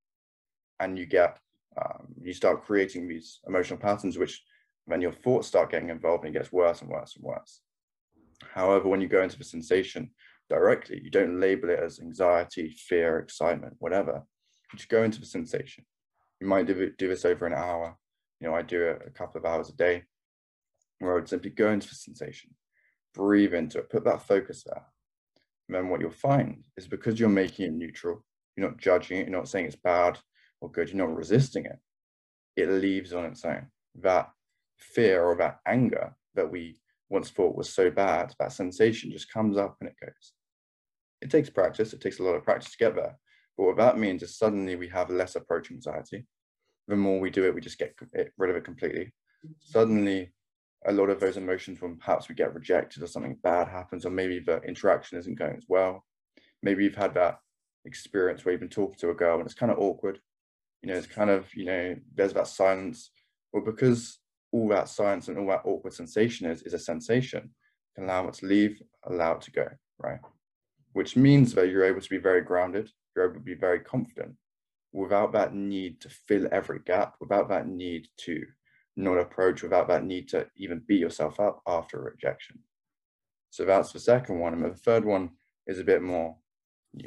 [0.80, 1.38] And you get
[1.80, 4.42] um, you start creating these emotional patterns, which
[4.86, 7.60] then your thoughts start getting involved and it gets worse and worse and worse.
[8.52, 10.10] However, when you go into the sensation
[10.50, 14.22] directly, you don't label it as anxiety, fear, excitement, whatever.
[14.72, 15.84] You just go into the sensation.
[16.40, 17.96] You might do, do this over an hour.
[18.40, 20.04] You know, I do it a couple of hours a day
[20.98, 22.50] where I would simply go into the sensation,
[23.14, 24.84] breathe into it, put that focus there.
[25.68, 28.24] And then what you'll find is because you're making it neutral,
[28.56, 30.18] you're not judging it, you're not saying it's bad,
[30.60, 31.78] or good, you're not resisting it.
[32.56, 33.66] It leaves on its own.
[34.02, 34.30] That
[34.78, 36.76] fear or that anger that we
[37.14, 40.32] once thought was so bad, that sensation just comes up and it goes.
[41.22, 43.18] It takes practice, it takes a lot of practice to get there.
[43.56, 46.26] But what that means is suddenly we have less approach anxiety.
[46.88, 47.94] The more we do it, we just get
[48.36, 49.12] rid of it completely.
[49.60, 50.32] Suddenly,
[50.86, 54.10] a lot of those emotions when perhaps we get rejected or something bad happens, or
[54.10, 56.04] maybe the interaction isn't going as well.
[56.62, 57.38] Maybe you've had that
[57.86, 60.20] experience where you've been talking to a girl and it's kind of awkward
[60.84, 63.10] you know, it's kind of, you know, there's that silence.
[63.52, 64.18] Well, because
[64.54, 67.50] all that silence and all that awkward sensation is, is a sensation,
[67.98, 69.66] allow it to leave, allow it to go,
[69.98, 70.20] right?
[70.92, 74.36] Which means that you're able to be very grounded, you're able to be very confident
[74.92, 78.44] without that need to fill every gap, without that need to
[78.96, 82.60] not approach, without that need to even beat yourself up after a rejection.
[83.50, 84.54] So that's the second one.
[84.54, 85.30] And the third one
[85.66, 86.36] is a bit more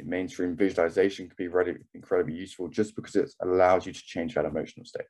[0.04, 4.44] mainstream visualization can be really incredibly useful just because it allows you to change that
[4.44, 5.06] emotional state.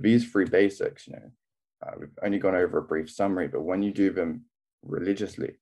[0.00, 1.30] These three basics, you know,
[1.84, 4.44] uh, we've only gone over a brief summary, but when you do them
[4.82, 5.58] religiously,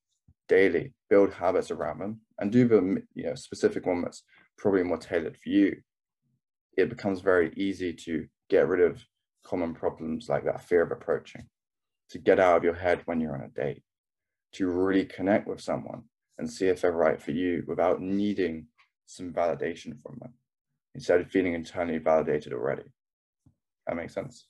[0.48, 4.22] daily, build habits around them, and do them, you know, specific one that's
[4.56, 5.76] probably more tailored for you,
[6.76, 9.04] it becomes very easy to get rid of
[9.44, 11.46] common problems like that fear of approaching,
[12.10, 13.82] to get out of your head when you're on a date,
[14.52, 16.02] to really connect with someone
[16.38, 18.66] and see if they're right for you without needing
[19.06, 20.32] some validation from them
[20.94, 22.84] instead of feeling internally validated already.
[23.86, 24.46] That makes sense.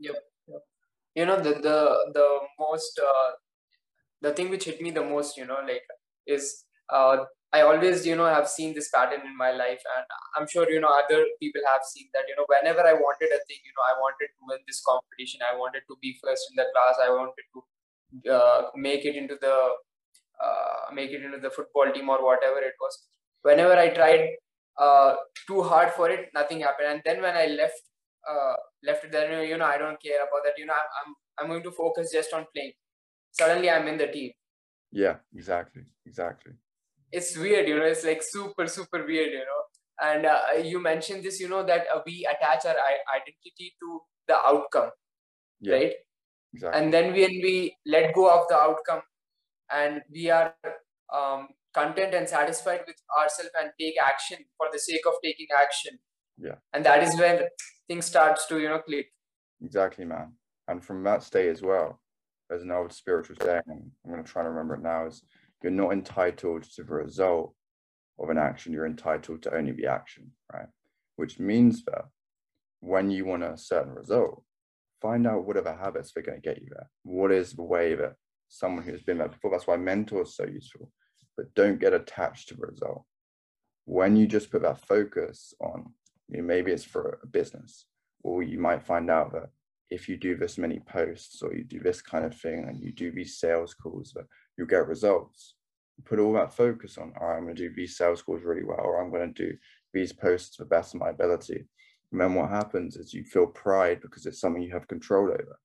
[0.00, 0.14] Yep.
[0.48, 0.62] yep.
[1.14, 1.78] You know the the
[2.14, 3.30] the most uh,
[4.20, 5.82] the thing which hit me the most, you know, like
[6.26, 10.04] is uh, I always, you know, have seen this pattern in my life, and
[10.36, 12.24] I'm sure you know other people have seen that.
[12.28, 15.40] You know, whenever I wanted a thing, you know, I wanted to win this competition,
[15.50, 19.36] I wanted to be first in the class, I wanted to uh, make it into
[19.40, 19.56] the
[20.44, 23.06] uh, make it into the football team or whatever it was.
[23.42, 24.28] Whenever I tried
[24.78, 25.14] uh,
[25.46, 26.88] too hard for it, nothing happened.
[26.88, 27.80] And then when I left
[28.28, 29.44] uh, left it there.
[29.44, 30.54] You know, I don't care about that.
[30.56, 32.72] You know, I'm I'm going to focus just on playing.
[33.32, 34.32] Suddenly, I'm in the team.
[34.90, 36.52] Yeah, exactly, exactly.
[37.12, 37.84] It's weird, you know.
[37.84, 39.62] It's like super, super weird, you know.
[40.00, 42.76] And uh, you mentioned this, you know, that uh, we attach our
[43.14, 44.90] identity to the outcome,
[45.60, 45.92] yeah, right?
[46.54, 46.80] Exactly.
[46.80, 49.02] And then when we let go of the outcome,
[49.70, 50.54] and we are
[51.14, 55.98] um, content and satisfied with ourselves and take action for the sake of taking action
[56.40, 56.56] yeah.
[56.72, 57.42] And that is when
[57.88, 59.08] things starts to you know click.
[59.62, 60.32] Exactly man.
[60.68, 62.00] And from that state as well
[62.48, 65.22] there's an old spiritual saying i'm going to try to remember it now is
[65.62, 67.54] you're not entitled to the result
[68.18, 70.68] of an action you're entitled to only the action right?
[71.16, 72.06] Which means that
[72.80, 74.42] when you want a certain result
[75.00, 76.88] find out whatever habits they're going to get you there.
[77.02, 78.14] What is the way that
[78.48, 80.90] someone who's been there before that's why mentors are so useful
[81.36, 83.04] but don't get attached to the result.
[83.84, 85.92] When you just put that focus on,
[86.28, 87.86] you know, maybe it's for a business,
[88.22, 89.50] or you might find out that
[89.90, 92.92] if you do this many posts or you do this kind of thing and you
[92.92, 95.54] do these sales calls, that you'll get results.
[96.04, 98.80] Put all that focus on, right, I'm going to do these sales calls really well,
[98.80, 99.56] or I'm going to do
[99.92, 101.64] these posts to the best of my ability.
[102.12, 105.58] And then what happens is you feel pride because it's something you have control over.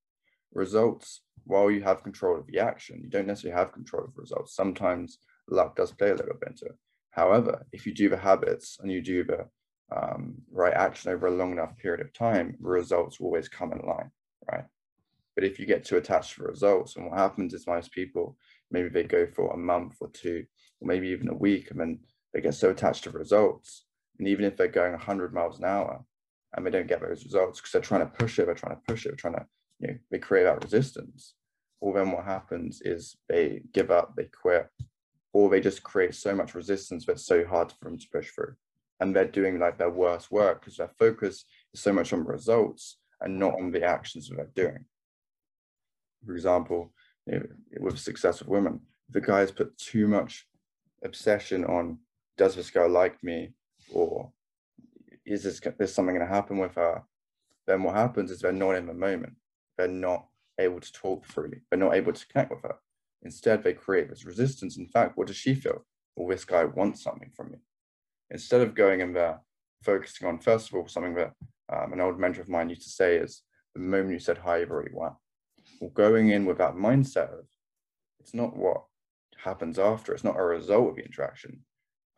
[0.54, 4.56] Results, while you have control of the action, you don't necessarily have control of results.
[4.56, 6.76] Sometimes luck does play a little bit into it.
[7.12, 9.48] However, if you do the habits and you do the
[9.92, 13.80] um, right action over a long enough period of time, results will always come in
[13.80, 14.12] line,
[14.52, 14.66] right?
[15.36, 18.38] But if you get too attached to results, and what happens is most people,
[18.72, 20.46] maybe they go for a month or two,
[20.80, 22.00] or maybe even a week, and then
[22.34, 23.86] they get so attached to results.
[24.20, 26.04] And even if they're going 100 miles an hour
[26.56, 28.82] and they don't get those results because they're trying to push it, they're trying to
[28.88, 29.46] push it, they're trying to,
[29.80, 31.34] you know, they create that resistance.
[31.82, 34.70] Well, then what happens is they give up, they quit,
[35.34, 38.30] or they just create so much resistance that it's so hard for them to push
[38.30, 38.54] through.
[39.04, 42.98] And they're doing like their worst work because their focus is so much on results
[43.22, 44.86] and not on the actions that they're doing.
[46.26, 46.94] For example,
[47.28, 47.46] you know,
[47.82, 50.48] with success women, the guys put too much
[51.04, 52.00] obsession on
[52.38, 53.54] does this girl like me
[53.94, 54.32] or
[55.26, 57.04] is this there's something going to happen with her
[57.68, 59.34] then what happens is they're not in the moment
[59.78, 60.26] they're not
[60.60, 62.76] able to talk freely they're not able to connect with her
[63.24, 64.78] Instead, they create this resistance.
[64.78, 65.86] In fact, what does she feel?
[66.16, 67.58] Well, this guy wants something from me.
[68.32, 69.40] Instead of going in there,
[69.84, 71.34] focusing on, first of all, something that
[71.72, 74.58] um, an old mentor of mine used to say is the moment you said hi,
[74.58, 75.16] you've.
[75.80, 77.46] Well, going in with that mindset of
[78.20, 78.84] it's not what
[79.38, 81.60] happens after, it's not a result of the interaction.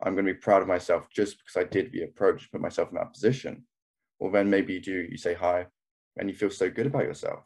[0.02, 2.90] I'm going to be proud of myself just because I did the approach, put myself
[2.90, 3.64] in that position.
[4.18, 5.66] Well, then maybe you do, you say hi,
[6.16, 7.44] and you feel so good about yourself.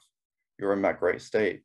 [0.59, 1.62] You're in that great state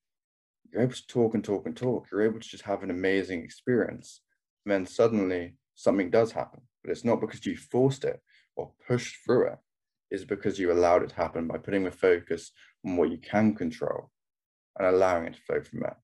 [0.72, 2.08] you're able to talk and talk and talk.
[2.12, 4.22] You're able to just have an amazing experience.
[4.66, 8.22] And then suddenly something does happen, but it's not because you forced it
[8.56, 9.58] or pushed through it.
[10.12, 12.52] It's because you allowed it to happen by putting the focus
[12.86, 14.12] on what you can control
[14.78, 15.98] and allowing it to flow from there.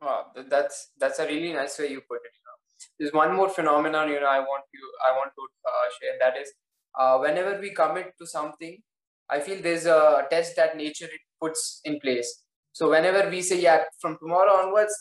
[0.00, 2.32] Wow, that's that's a really nice way you put it.
[2.36, 2.56] You know,
[3.00, 4.08] there's one more phenomenon.
[4.08, 6.16] You know, I want you, I want to uh, share.
[6.20, 6.52] That is,
[6.98, 8.78] uh, whenever we commit to something,
[9.28, 11.08] I feel there's a test that nature
[11.42, 12.44] puts in place.
[12.72, 14.94] So whenever we say, yeah, from tomorrow onwards,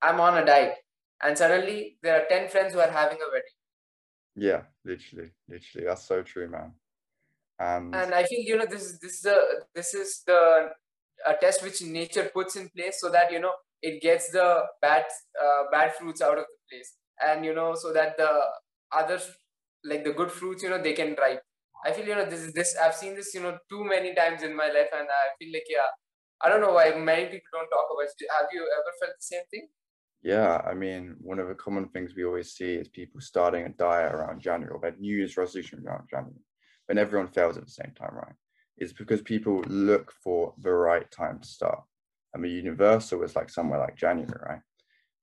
[0.00, 0.76] I'm on a diet,
[1.22, 3.56] and suddenly there are 10 friends who are having a wedding.
[4.34, 5.86] Yeah, literally, literally.
[5.86, 6.72] That's so true, man.
[7.60, 9.38] Um, and I feel, you know, this is this is the
[9.74, 10.70] this is the
[11.26, 15.04] a test which nature puts in place so that you know it gets the bad
[15.40, 18.30] uh, bad fruits out of the place, and you know, so that the
[18.90, 19.20] other
[19.84, 21.42] like the good fruits, you know, they can ripe.
[21.84, 24.42] I feel you know this is this I've seen this you know too many times
[24.42, 25.92] in my life, and I feel like yeah,
[26.40, 28.26] I don't know why many people don't talk about it.
[28.40, 29.68] Have you ever felt the same thing?
[30.22, 33.70] Yeah, I mean, one of the common things we always see is people starting a
[33.70, 36.44] diet around January or their New Year's resolution around January,
[36.86, 38.34] when everyone fails at the same time, right?
[38.76, 41.82] It's because people look for the right time to start.
[42.34, 44.60] I mean, universal is like somewhere like January, right?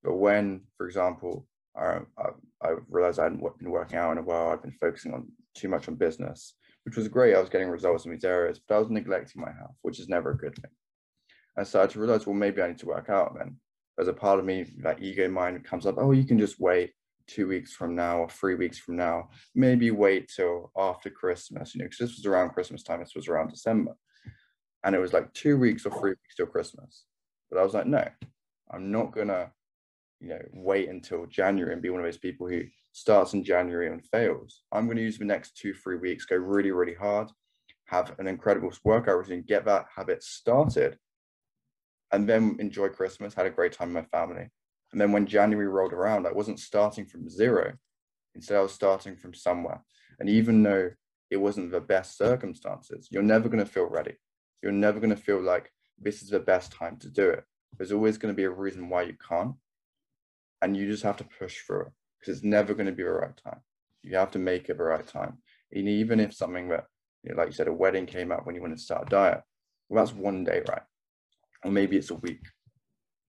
[0.03, 2.29] But when, for example, I, I,
[2.61, 5.69] I realized I hadn't been working out in a while, I'd been focusing on too
[5.69, 7.35] much on business, which was great.
[7.35, 10.09] I was getting results in these areas, but I was neglecting my health, which is
[10.09, 10.71] never a good thing.
[11.57, 13.35] I started to realize, well, maybe I need to work out.
[13.37, 13.57] then
[13.99, 16.91] there's a part of me, that ego mind comes up, oh, you can just wait
[17.27, 19.27] two weeks from now or three weeks from now.
[19.55, 23.27] Maybe wait till after Christmas, you know, because this was around Christmas time, this was
[23.27, 23.91] around December.
[24.85, 27.03] And it was like two weeks or three weeks till Christmas.
[27.51, 28.07] But I was like, no,
[28.71, 29.51] I'm not gonna,
[30.21, 32.61] you know, wait until January and be one of those people who
[32.93, 34.61] starts in January and fails.
[34.71, 37.27] I'm gonna use the next two, three weeks, go really, really hard,
[37.87, 40.97] have an incredible workout routine, get that habit started
[42.11, 44.49] and then enjoy Christmas, had a great time with my family.
[44.91, 47.73] And then when January rolled around, I wasn't starting from zero.
[48.35, 49.81] Instead, I was starting from somewhere.
[50.19, 50.91] And even though
[51.29, 54.15] it wasn't the best circumstances, you're never going to feel ready.
[54.61, 57.43] You're never going to feel like this is the best time to do it.
[57.77, 59.53] There's always going to be a reason why you can't.
[60.61, 63.11] And you just have to push through it because it's never going to be the
[63.11, 63.59] right time.
[64.01, 65.37] You have to make it the right time.
[65.71, 66.85] And even if something that,
[67.23, 69.09] you know, like you said, a wedding came up when you want to start a
[69.09, 69.41] diet,
[69.87, 70.81] well, that's one day, right?
[71.63, 72.45] Or maybe it's a week.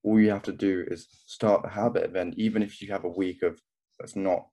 [0.02, 2.12] All you have to do is start the habit.
[2.12, 3.60] Then, even if you have a week of
[3.98, 4.46] that's not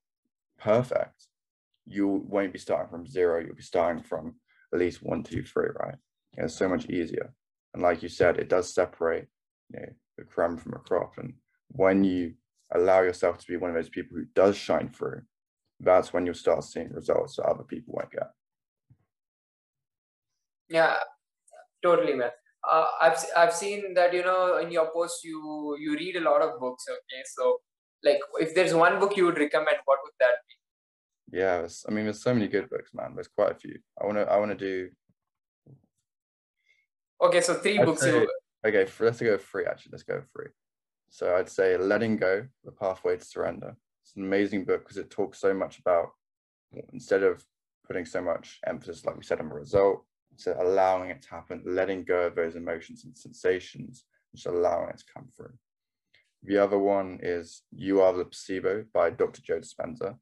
[0.60, 1.28] perfect,
[1.86, 3.40] you won't be starting from zero.
[3.40, 4.36] You'll be starting from
[4.74, 5.96] at least one, two, three, right?
[6.36, 7.34] And it's so much easier.
[7.74, 9.28] And like you said, it does separate
[9.74, 9.88] you know,
[10.18, 11.14] the crumb from a crop.
[11.18, 11.34] And
[11.70, 12.34] when you
[12.74, 15.22] allow yourself to be one of those people who does shine through,
[15.80, 18.32] that's when you'll start seeing results that other people won't get.
[20.70, 20.98] Yeah,
[21.84, 22.32] totally, man.
[22.70, 26.42] Uh, I've I've seen that you know in your post you you read a lot
[26.42, 26.86] of books.
[26.90, 27.60] Okay, so
[28.04, 31.38] like if there's one book you would recommend, what would that be?
[31.40, 33.14] Yeah, I mean, there's so many good books, man.
[33.16, 33.78] There's quite a few.
[34.02, 34.90] I wanna I wanna do.
[37.22, 38.02] Okay, so 3 I'd books.
[38.02, 38.30] say- you,
[38.66, 39.66] Okay, for, let's go three.
[39.66, 40.48] Actually, let's go three.
[41.10, 45.10] So I'd say "Letting Go: The Pathway to Surrender." It's an amazing book because it
[45.10, 46.10] talks so much about
[46.92, 47.46] instead of
[47.86, 50.06] putting so much emphasis, like we said, on the result,
[50.38, 54.98] so allowing it to happen, letting go of those emotions and sensations, just allowing it
[55.00, 55.54] to come through.
[56.44, 59.42] The other one is "You Are the Placebo" by Dr.
[59.42, 60.18] Joe Dispenza.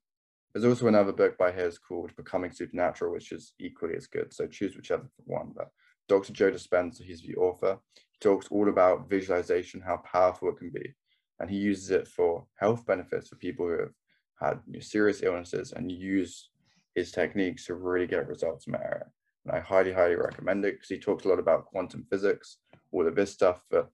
[0.53, 4.33] There's also another book by his called "Becoming Supernatural," which is equally as good.
[4.33, 5.51] So choose whichever one.
[5.55, 5.69] But
[6.07, 6.33] Dr.
[6.33, 7.79] Joe Dispenza, he's the author
[8.15, 10.93] he talks all about visualization, how powerful it can be.
[11.39, 13.93] And he uses it for health benefits for people who have
[14.39, 16.49] had serious illnesses and use
[16.93, 19.11] his techniques to really get results in that area.
[19.45, 22.57] And I highly, highly recommend it because he talks a lot about quantum physics,
[22.91, 23.87] all of this stuff that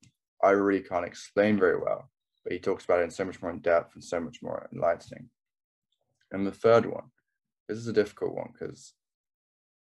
[0.44, 2.10] I really can't explain very well.
[2.44, 4.68] But he talks about it in so much more in depth and so much more
[4.74, 5.30] enlightening.
[6.32, 7.04] And the third one,
[7.68, 8.94] this is a difficult one because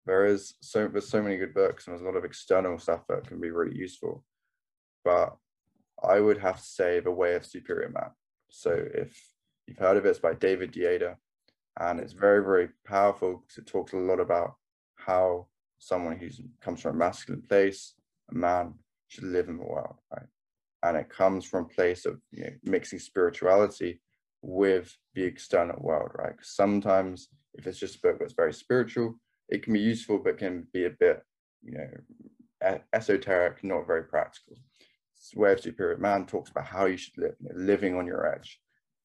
[0.06, 3.02] there is so there's so many good books and there's a lot of external stuff
[3.08, 4.24] that can be really useful
[5.04, 5.36] but
[6.02, 8.10] i would have to say the way of superior man
[8.48, 9.18] so if
[9.66, 11.16] you've heard of it it's by david Deida,
[11.80, 14.54] and it's very very powerful because it talks a lot about
[15.06, 15.46] how
[15.78, 16.28] someone who
[16.60, 17.94] comes from a masculine place
[18.30, 18.74] a man
[19.08, 20.28] should live in the world right
[20.82, 24.00] and it comes from a place of you know, mixing spirituality
[24.42, 29.14] with the external world right sometimes if it's just a book that's very spiritual
[29.48, 31.22] it can be useful, but can be a bit,
[31.62, 34.56] you know, esoteric, not very practical.
[35.34, 38.32] Way of Superior Man talks about how you should live, you know, living on your
[38.32, 38.60] edge,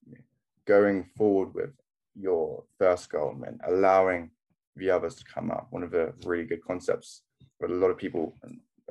[0.05, 0.21] you know,
[0.65, 1.71] going forward with
[2.15, 4.29] your first goal and allowing
[4.75, 5.67] the others to come up.
[5.69, 7.23] One of the really good concepts
[7.59, 8.37] that a lot of people,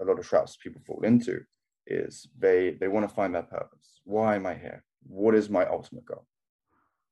[0.00, 1.40] a lot of traps people fall into
[1.86, 4.00] is they they want to find their purpose.
[4.04, 4.84] Why am I here?
[5.06, 6.26] What is my ultimate goal?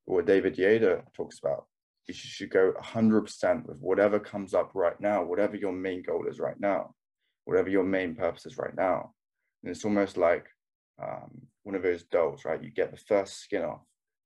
[0.05, 1.67] What David Deida talks about
[2.07, 6.27] is you should go 100% with whatever comes up right now, whatever your main goal
[6.27, 6.95] is right now,
[7.45, 9.13] whatever your main purpose is right now.
[9.63, 10.47] And it's almost like
[11.03, 12.63] um, one of those dolls, right?
[12.63, 13.83] You get the first skin off,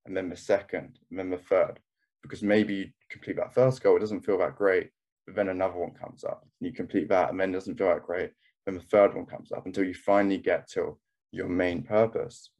[0.06, 1.80] and then the second, and then the third,
[2.22, 4.90] because maybe you complete that first goal, it doesn't feel that great,
[5.26, 8.02] but then another one comes up, you complete that, and then it doesn't feel that
[8.04, 8.30] great,
[8.66, 10.98] then the third one comes up until you finally get to
[11.32, 12.50] your main purpose.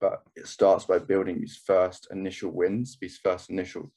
[0.00, 3.92] But it starts by building these first initial wins, these first initial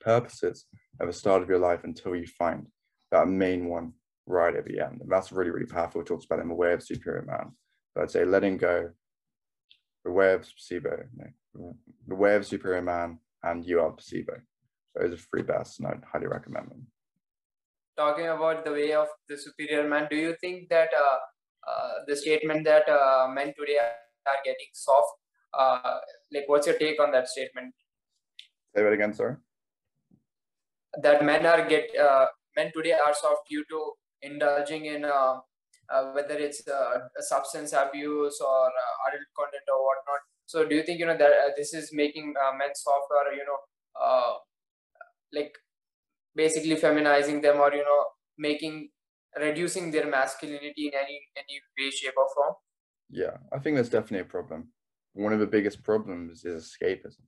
[0.00, 0.66] purposes
[1.00, 2.66] at the start of your life until you find
[3.10, 3.94] that main one
[4.26, 5.00] right at the end.
[5.00, 6.00] And that's really, really powerful.
[6.00, 7.52] It talks about in the way of superior man.
[7.94, 8.90] So I'd say letting go,
[10.04, 11.04] the way of placebo,
[12.06, 14.34] the way of superior man, and you are placebo.
[14.92, 16.86] So those are free best, and I'd highly recommend them.
[17.96, 21.18] Talking about the way of the superior man, do you think that uh,
[21.70, 25.12] uh, the statement that uh, men today are getting soft,
[25.58, 25.98] uh,
[26.32, 27.74] like what's your take on that statement?
[28.74, 29.40] Say that again, sir.
[31.02, 35.38] that men are get uh, men today are soft due to indulging in uh,
[35.92, 40.22] uh, whether it's uh, substance abuse or uh, adult content or whatnot.
[40.48, 43.44] So, do you think you know that uh, this is making men soft or you
[43.44, 44.38] know
[45.30, 45.52] like
[46.34, 48.04] basically feminizing them or you know
[48.38, 48.88] making
[49.38, 52.54] reducing their masculinity in any any way, shape, or form?
[53.10, 54.68] Yeah, I think that's definitely a problem.
[55.12, 57.26] One of the biggest problems is escapism.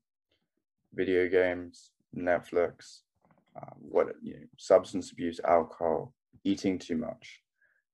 [0.95, 3.01] Video games, Netflix,
[3.55, 6.14] uh, what you know, substance abuse, alcohol,
[6.45, 7.43] eating too much.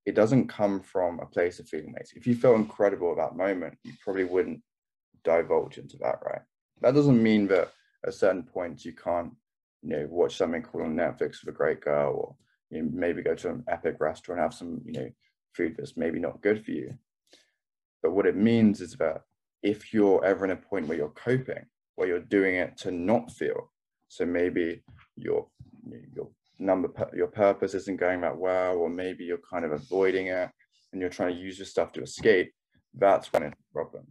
[0.05, 2.17] It doesn't come from a place of feeling lazy.
[2.17, 4.63] If you felt incredible at that moment, you probably wouldn't
[5.27, 6.43] divulge into that, right?
[6.81, 7.73] That doesn't mean that
[8.07, 9.33] at certain points you can't,
[9.83, 12.37] you know, watch something cool on Netflix with a great girl, or
[12.71, 15.11] you know, maybe go to an epic restaurant and have some, you know,
[15.55, 16.95] food that's maybe not good for you.
[18.03, 19.23] But what it means is that
[19.63, 21.67] if you're ever in a point where you're coping,
[21.97, 23.73] where you're doing it to not feel,
[24.09, 24.83] so maybe
[25.17, 25.47] you're
[26.15, 30.51] you're number your purpose isn't going that well, or maybe you're kind of avoiding it
[30.93, 32.53] and you're trying to use your stuff to escape,
[32.95, 34.07] that's when it's a problem.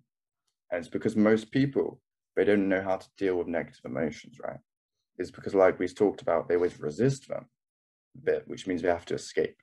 [0.75, 2.01] And it's because most people
[2.35, 4.59] they don't know how to deal with negative emotions, right?
[5.17, 7.45] It's because, like we've talked about, they always resist them
[8.17, 9.55] a bit, which means they have to escape.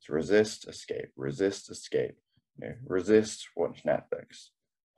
[0.00, 2.18] So resist, escape, resist, escape.
[2.58, 4.48] You know, resist, watch Netflix.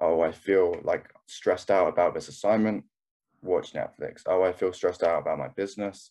[0.00, 2.82] Oh, I feel like stressed out about this assignment.
[3.40, 4.22] Watch Netflix.
[4.26, 6.10] Oh, I feel stressed out about my business.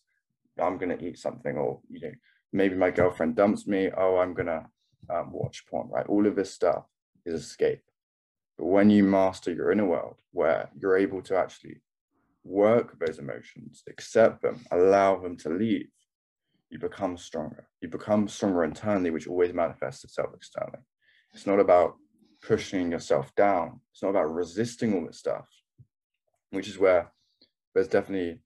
[0.58, 2.12] I'm gonna eat something, or you know,
[2.50, 3.90] maybe my girlfriend dumps me.
[3.94, 4.64] Oh, I'm gonna
[5.10, 5.90] um, watch porn.
[5.90, 6.06] Right?
[6.06, 6.86] All of this stuff
[7.26, 7.82] is escape.
[8.58, 11.82] But when you master your inner world, where you're able to actually
[12.44, 15.88] work those emotions, accept them, allow them to leave,
[16.70, 17.68] you become stronger.
[17.80, 20.82] You become stronger internally, which always manifests itself externally.
[21.32, 21.94] It's not about
[22.42, 23.80] pushing yourself down.
[23.92, 25.48] It's not about resisting all this stuff,
[26.50, 27.12] which is where
[27.74, 28.40] there's definitely,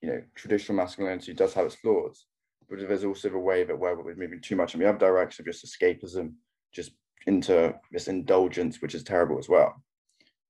[0.00, 2.26] you know, traditional masculinity does have its flaws,
[2.68, 5.42] but there's also the way that where we're moving too much in the other direction
[5.42, 6.34] of just escapism,
[6.72, 6.92] just
[7.26, 9.82] into this indulgence, which is terrible as well.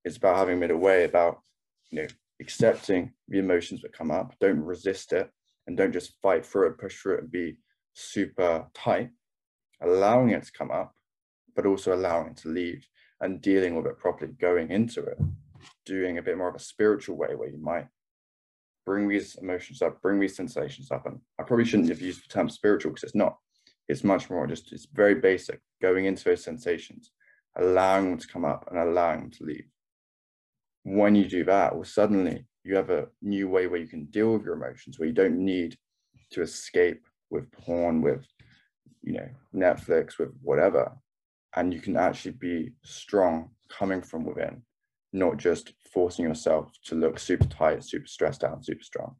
[0.04, 1.40] It's about having a way about,
[1.90, 2.08] you know,
[2.40, 5.30] accepting the emotions that come up, don't resist it,
[5.66, 7.56] and don't just fight through it, push through it, and be
[7.94, 9.10] super tight,
[9.80, 10.94] allowing it to come up,
[11.54, 12.86] but also allowing it to leave
[13.20, 15.18] and dealing with it properly, going into it,
[15.86, 17.86] doing a bit more of a spiritual way where you might
[18.84, 21.06] bring these emotions up, bring these sensations up.
[21.06, 23.38] And I probably shouldn't have used the term spiritual because it's not.
[23.88, 27.10] It's much more just, it's very basic, going into those sensations,
[27.56, 29.66] allowing them to come up and allowing them to leave.
[30.84, 34.32] When you do that, well, suddenly you have a new way where you can deal
[34.32, 35.76] with your emotions, where you don't need
[36.30, 38.24] to escape with porn, with,
[39.02, 40.92] you know, Netflix, with whatever.
[41.56, 44.62] And you can actually be strong coming from within,
[45.12, 49.14] not just forcing yourself to look super tight, super stressed out, super strong,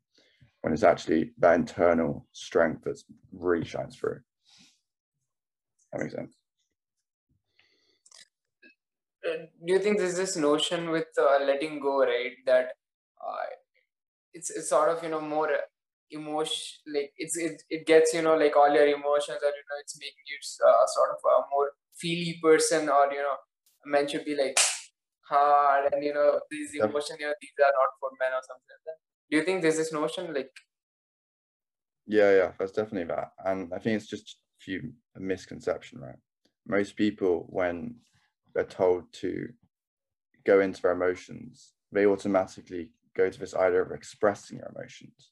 [0.63, 3.01] when it's actually that internal strength that
[3.33, 4.21] really shines through.
[5.95, 6.37] That makes sense.
[9.27, 12.33] Uh, do you think there's this notion with uh, letting go, right?
[12.47, 12.75] That
[13.27, 13.45] uh,
[14.33, 15.51] it's it's sort of you know more
[16.11, 19.79] emotion, like it's it, it gets you know like all your emotions, or you know
[19.81, 20.39] it's making you
[20.69, 23.37] uh, sort of a more feely person, or you know
[23.87, 24.59] men should be like
[25.29, 28.71] hard, and you know these emotions, you know these are not for men or something
[28.77, 28.99] like that.
[29.31, 30.51] Do you think there's this notion like?
[32.07, 36.17] Yeah, yeah, that's definitely that, and I think it's just few a misconception, right?
[36.67, 37.97] Most people, when
[38.55, 39.49] they're told to
[40.45, 45.31] go into their emotions, they automatically go to this idea of expressing your emotions.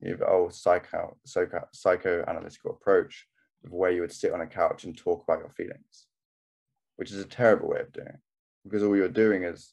[0.00, 3.26] You have the old psycho, psycho psychoanalytical approach
[3.64, 6.06] of where you would sit on a couch and talk about your feelings,
[6.96, 8.20] which is a terrible way of doing it
[8.64, 9.72] because all you're doing is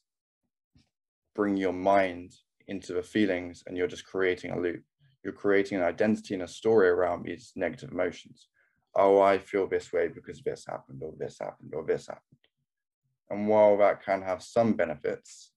[1.36, 2.34] bring your mind
[2.68, 4.84] into the feelings and you're just creating a loop.
[5.24, 8.47] You're creating an identity and a story around these negative emotions
[8.96, 12.24] oh, I feel this way because this happened, or this happened, or this happened.
[13.30, 15.52] And while that can have some benefits,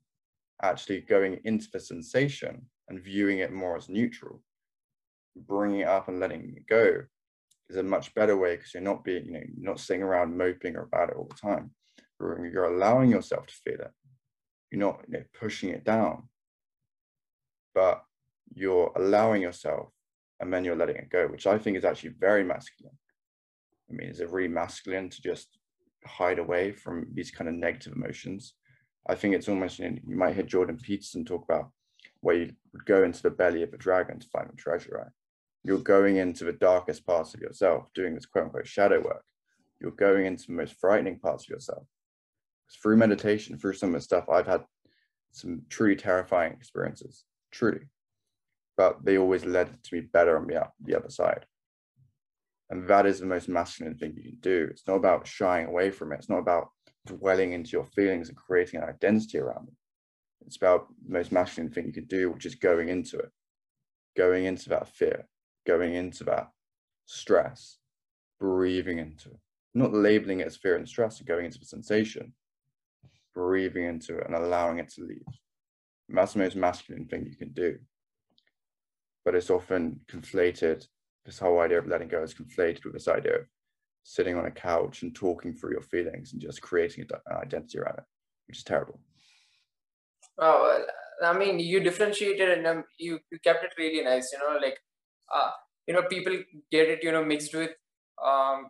[0.62, 4.40] actually going into the sensation and viewing it more as neutral,
[5.36, 7.02] bringing it up and letting it go
[7.68, 10.76] is a much better way because you're not being, you know, not sitting around moping
[10.76, 11.70] about it all the time.
[12.20, 13.90] You're allowing yourself to feel it.
[14.70, 16.28] You're not you know, pushing it down,
[17.74, 18.04] but
[18.54, 19.90] you're allowing yourself
[20.40, 22.96] and then you're letting it go, which I think is actually very masculine.
[23.90, 25.58] I mean, is it really masculine to just
[26.06, 28.54] hide away from these kind of negative emotions?
[29.08, 31.70] I think it's almost, you, know, you might hear Jordan Peterson talk about
[32.20, 35.12] where you would go into the belly of a dragon to find the treasure, right?
[35.62, 39.24] You're going into the darkest parts of yourself, doing this quote unquote shadow work.
[39.80, 41.86] You're going into the most frightening parts of yourself.
[42.66, 44.64] Because through meditation, through some of the stuff, I've had
[45.32, 47.82] some truly terrifying experiences, truly.
[48.76, 51.44] But they always led to me better on the, the other side.
[52.70, 54.68] And that is the most masculine thing you can do.
[54.70, 56.16] It's not about shying away from it.
[56.16, 56.68] It's not about
[57.06, 59.76] dwelling into your feelings and creating an identity around them.
[60.46, 63.30] It's about the most masculine thing you can do, which is going into it,
[64.16, 65.26] going into that fear,
[65.66, 66.50] going into that
[67.06, 67.78] stress,
[68.40, 69.40] breathing into it,
[69.74, 72.32] not labeling it as fear and stress and going into the sensation,
[73.34, 75.22] breathing into it and allowing it to leave.
[76.08, 77.78] And that's the most masculine thing you can do.
[79.24, 80.86] But it's often conflated
[81.24, 83.46] this whole idea of letting go is conflated with this idea of
[84.02, 87.98] sitting on a couch and talking through your feelings and just creating an identity around
[87.98, 88.04] it,
[88.46, 89.00] which is terrible.
[90.38, 90.84] Oh,
[91.22, 94.78] I mean, you differentiated and um, you, you kept it really nice, you know, like,
[95.34, 95.50] uh,
[95.86, 96.36] you know, people
[96.70, 97.70] get it, you know, mixed with,
[98.22, 98.66] um,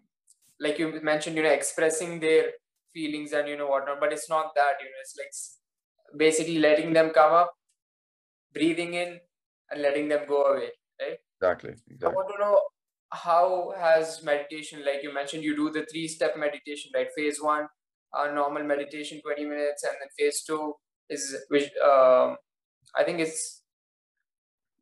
[0.60, 2.46] like you mentioned, you know, expressing their
[2.92, 6.92] feelings and, you know, whatnot, but it's not that, you know, it's like basically letting
[6.92, 7.52] them come up,
[8.52, 9.18] breathing in
[9.70, 10.68] and letting them go away,
[11.00, 11.18] right?
[11.40, 11.74] Exactly.
[11.90, 12.08] exactly.
[12.08, 12.60] I want to know
[13.12, 17.08] how has meditation, like you mentioned, you do the three step meditation, right?
[17.16, 17.66] Phase one,
[18.12, 20.74] uh, normal meditation, 20 minutes, and then phase two
[21.10, 22.36] is which um,
[22.96, 23.62] I think it's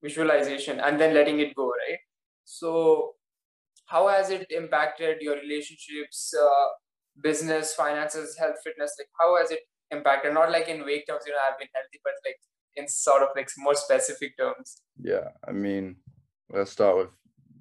[0.02, 1.98] visualization and then letting it go, right?
[2.44, 3.12] So,
[3.86, 6.66] how has it impacted your relationships, uh,
[7.22, 8.94] business, finances, health, fitness?
[8.98, 10.34] Like, how has it impacted?
[10.34, 12.36] Not like in vague terms, you know, I've been healthy, but like
[12.76, 14.82] in sort of like more specific terms.
[15.00, 15.96] Yeah, I mean,
[16.52, 17.08] let's start with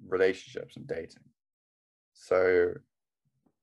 [0.06, 1.24] relationships and dating.
[2.12, 2.74] So,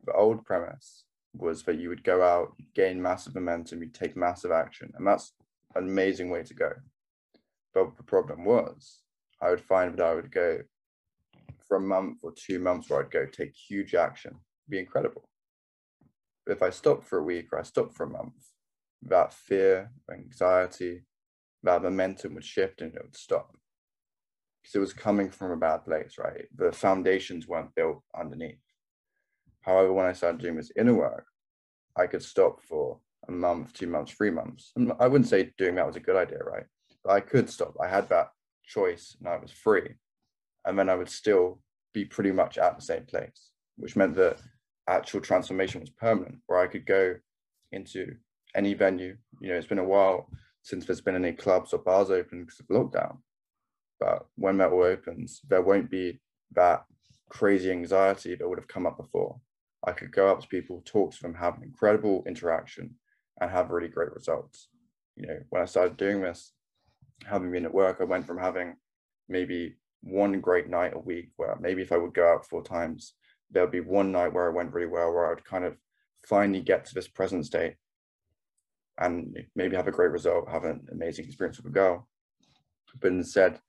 [0.05, 1.03] the old premise
[1.33, 5.33] was that you would go out, gain massive momentum, you take massive action, and that's
[5.75, 6.71] an amazing way to go.
[7.73, 9.01] But the problem was,
[9.41, 10.59] I would find that I would go
[11.67, 14.35] for a month or two months where I'd go take huge action,
[14.67, 15.29] be incredible.
[16.45, 18.33] But if I stopped for a week or I stopped for a month,
[19.03, 21.03] that fear, anxiety,
[21.63, 23.55] that momentum would shift and it would stop.
[24.61, 26.45] Because it was coming from a bad place, right?
[26.55, 28.59] The foundations weren't built underneath.
[29.61, 31.25] However, when I started doing this inner work,
[31.95, 34.71] I could stop for a month, two months, three months.
[34.75, 36.65] And I wouldn't say doing that was a good idea, right?
[37.03, 37.75] But I could stop.
[37.81, 38.29] I had that
[38.65, 39.95] choice and I was free.
[40.65, 41.61] And then I would still
[41.93, 44.37] be pretty much at the same place, which meant that
[44.87, 47.15] actual transformation was permanent, where I could go
[47.71, 48.15] into
[48.55, 49.15] any venue.
[49.41, 50.29] You know, it's been a while
[50.61, 53.17] since there's been any clubs or bars open because of lockdown.
[53.99, 56.19] But when all opens, there won't be
[56.53, 56.85] that
[57.29, 59.39] crazy anxiety that would have come up before.
[59.85, 62.95] I could go up to people, talk to them, have an incredible interaction,
[63.39, 64.69] and have really great results.
[65.15, 66.53] You know, when I started doing this,
[67.25, 68.75] having been at work, I went from having
[69.27, 73.13] maybe one great night a week where maybe if I would go out four times,
[73.51, 75.77] there would be one night where I went really well, where I would kind of
[76.25, 77.75] finally get to this present state
[78.97, 82.07] and maybe have a great result, have an amazing experience with a girl.
[82.99, 83.59] But instead,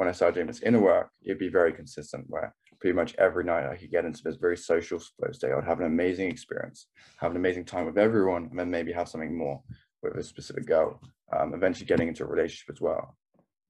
[0.00, 3.44] when I started doing this inner work, it'd be very consistent where pretty much every
[3.44, 5.52] night I could get into this very social flow state.
[5.52, 6.86] I'd have an amazing experience,
[7.18, 9.60] have an amazing time with everyone, and then maybe have something more
[10.02, 10.98] with a specific girl,
[11.36, 13.14] um, eventually getting into a relationship as well.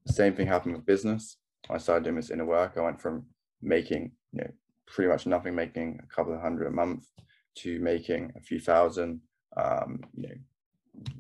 [0.06, 1.36] The same thing happened with business.
[1.68, 2.74] I started doing this inner work.
[2.76, 3.26] I went from
[3.60, 4.50] making, you know,
[4.86, 7.06] pretty much nothing, making a couple of hundred a month
[7.56, 9.20] to making a few thousand,
[9.56, 10.34] um, you know,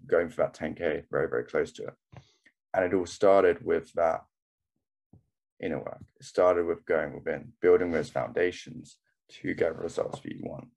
[0.06, 1.94] going for that 10K, very, very close to it.
[2.74, 4.20] And it all started with that
[5.62, 6.00] inner work.
[6.18, 8.96] It started with going within, building those foundations
[9.30, 10.68] to get the results that you want.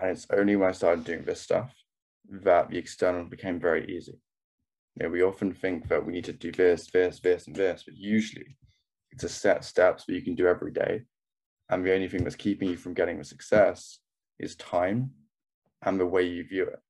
[0.00, 1.74] And it's only when I started doing this stuff
[2.30, 4.20] that the external became very easy.
[4.96, 7.84] You know, we often think that we need to do this, this, this, and this,
[7.84, 8.56] but usually
[9.10, 11.02] it's a set of steps that you can do every day.
[11.70, 13.98] And the only thing that's keeping you from getting the success
[14.38, 15.10] is time
[15.82, 16.80] and the way you view it.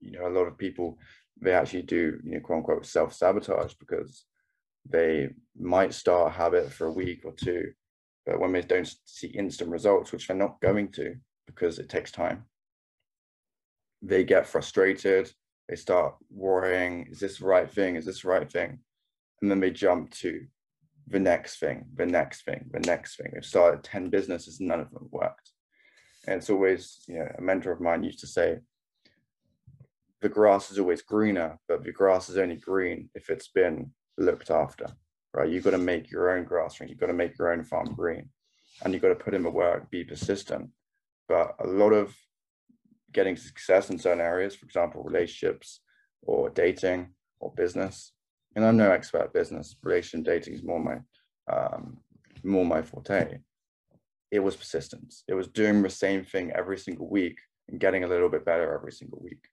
[0.00, 0.98] You know, a lot of people
[1.40, 4.24] they actually do, you know, quote unquote self-sabotage because
[4.88, 7.72] they might start a habit for a week or two,
[8.26, 11.14] but when they don't see instant results, which they're not going to
[11.46, 12.44] because it takes time,
[14.02, 15.30] they get frustrated.
[15.68, 17.96] They start worrying, is this the right thing?
[17.96, 18.78] Is this the right thing?
[19.42, 20.46] And then they jump to
[21.06, 23.30] the next thing, the next thing, the next thing.
[23.32, 25.50] They've started 10 businesses, none of them worked.
[26.26, 28.58] And it's always, you know, a mentor of mine used to say,
[30.20, 34.50] the grass is always greener, but the grass is only green if it's been looked
[34.50, 34.86] after,
[35.34, 35.48] right?
[35.48, 36.88] You've got to make your own grass green.
[36.88, 38.28] You've got to make your own farm green
[38.82, 40.70] and you've got to put in the work, be persistent.
[41.28, 42.14] But a lot of
[43.12, 45.80] getting success in certain areas, for example, relationships
[46.22, 47.10] or dating
[47.40, 48.12] or business,
[48.56, 50.98] and I'm no expert business, relation dating is more my,
[51.52, 51.98] um,
[52.42, 53.38] more my forte.
[54.30, 55.24] It was persistence.
[55.28, 57.38] It was doing the same thing every single week
[57.68, 59.48] and getting a little bit better every single week.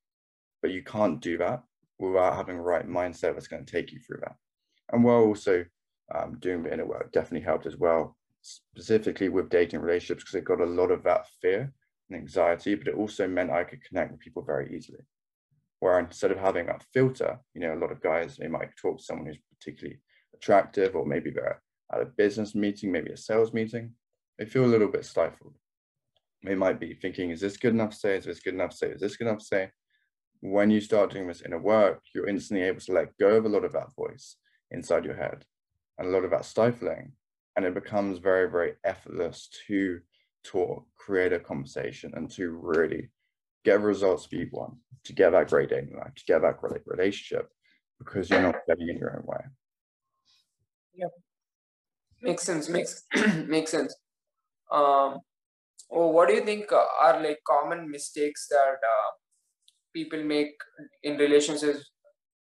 [0.62, 1.64] But you can't do that
[2.00, 4.36] without having the right mindset that's going to take you through that
[4.92, 5.66] and while also
[6.14, 10.46] um, doing the inner work definitely helped as well, specifically with dating relationships, because it
[10.46, 11.74] got a lot of that fear
[12.10, 15.00] and anxiety, but it also meant I could connect with people very easily.
[15.80, 18.98] Where instead of having that filter, you know, a lot of guys, they might talk
[18.98, 20.00] to someone who's particularly
[20.34, 21.62] attractive, or maybe they're
[21.92, 23.92] at a business meeting, maybe a sales meeting,
[24.38, 25.56] they feel a little bit stifled.
[26.44, 28.18] They might be thinking, is this good enough to say?
[28.18, 28.88] Is this good enough to say?
[28.90, 29.72] Is this good enough to say?
[30.42, 33.50] When you start doing this inner work, you're instantly able to let go of a
[33.50, 34.36] lot of that voice
[34.72, 35.46] inside your head
[35.98, 37.14] and a lot of that stifling.
[37.56, 40.00] And it becomes very, very effortless to
[40.44, 43.10] talk, create a conversation, and to really
[43.64, 46.82] get results for you want, to get that great dating life, to get that great
[46.86, 47.50] relationship,
[47.98, 49.42] because you're not getting in your own way.
[50.96, 51.12] Yep.
[52.22, 52.70] Makes sense.
[52.70, 53.04] Makes
[53.48, 53.96] makes sense.
[54.72, 55.20] Um,
[55.90, 59.12] well, what do you think are like common mistakes that uh,
[59.94, 60.56] people make
[61.04, 61.92] in relationships?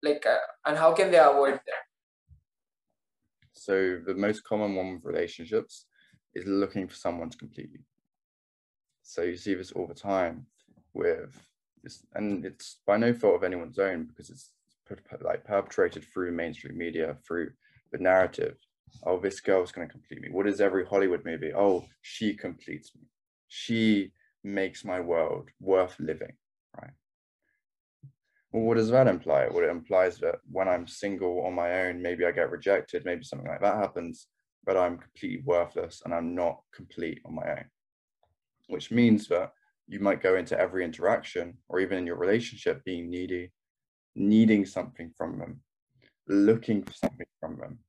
[0.03, 1.83] Like, uh, and how can they avoid them?
[3.67, 5.87] So the most common one with relationships
[6.37, 7.81] is looking for someone to complete you.
[9.03, 10.47] So you see this all the time
[10.95, 11.37] with
[11.83, 14.53] this, and it's by no fault of anyone's own because it's
[15.21, 17.51] like perpetrated through mainstream media, through
[17.91, 18.57] the narrative.
[19.03, 20.29] Oh, this girl's going to complete me.
[20.31, 21.53] What is every Hollywood movie?
[21.53, 23.03] Oh, she completes me.
[23.49, 24.13] She
[24.45, 26.35] makes my world worth living?
[28.57, 29.49] Well, what does that imply?
[29.51, 33.23] Well, it implies that when I'm single on my own, maybe I get rejected, maybe
[33.23, 34.29] something like that happens,
[34.65, 37.67] but I'm completely worthless and I'm not complete on my own.
[38.69, 39.53] Which means that
[39.89, 43.53] you might go into every interaction or even in your relationship being needy,
[44.15, 45.61] needing something from them,
[46.27, 47.81] looking for something from them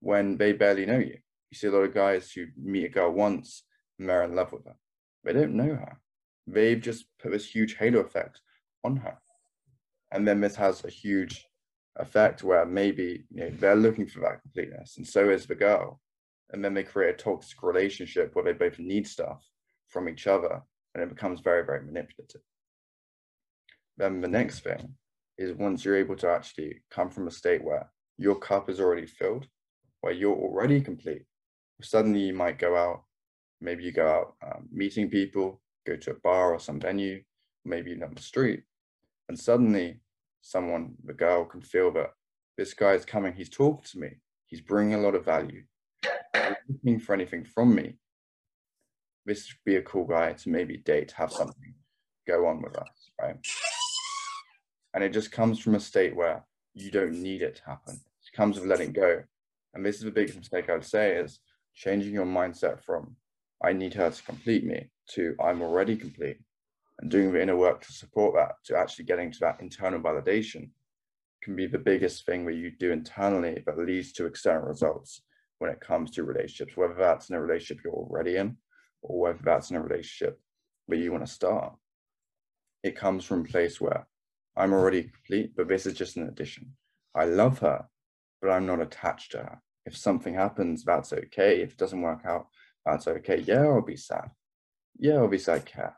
[0.00, 1.16] when they barely know you.
[1.50, 3.62] You see a lot of guys who meet a girl once
[3.98, 4.76] and they're in love with her.
[5.24, 5.98] They don't know her.
[6.46, 8.42] They've just put this huge halo effect
[8.84, 9.16] on her.
[10.10, 11.46] And then this has a huge
[11.96, 16.00] effect where maybe you know they're looking for that completeness and so is the girl.
[16.50, 19.44] And then they create a toxic relationship where they both need stuff
[19.88, 20.62] from each other
[20.94, 22.40] and it becomes very, very manipulative.
[23.96, 24.94] Then the next thing
[25.36, 29.06] is once you're able to actually come from a state where your cup is already
[29.06, 29.46] filled,
[30.00, 31.22] where you're already complete,
[31.82, 33.02] suddenly you might go out,
[33.60, 37.22] maybe you go out um, meeting people, go to a bar or some venue,
[37.64, 38.62] maybe on the street,
[39.28, 40.00] and suddenly
[40.40, 42.12] someone, the girl, can feel that
[42.56, 45.62] this guy is coming, he's talking to me, he's bringing a lot of value,
[46.68, 47.94] looking for anything from me.
[49.26, 51.74] This would be a cool guy to maybe date, have something
[52.26, 53.36] go on with us, right?
[54.94, 57.94] And it just comes from a state where you don't need it to happen.
[57.94, 59.22] It comes with letting go.
[59.74, 61.40] And this is the biggest mistake I would say is
[61.74, 63.16] changing your mindset from
[63.62, 66.38] I need her to complete me to I'm already complete
[67.00, 70.70] and doing the inner work to support that to actually getting to that internal validation
[71.42, 75.22] can be the biggest thing where you do internally that leads to external results
[75.58, 78.56] when it comes to relationships, whether that's in a relationship you're already in
[79.02, 80.40] or whether that's in a relationship
[80.86, 81.74] where you want to start.
[82.82, 84.06] It comes from a place where
[84.56, 86.72] I'm already complete, but this is just an addition.
[87.14, 87.86] I love her,
[88.40, 89.62] but I'm not attached to her.
[89.86, 91.60] If something happens, that's okay.
[91.62, 92.48] If it doesn't work out,
[92.84, 93.38] that's okay.
[93.38, 94.30] Yeah, I'll be sad.
[94.98, 95.96] Yeah, I'll be sad, care.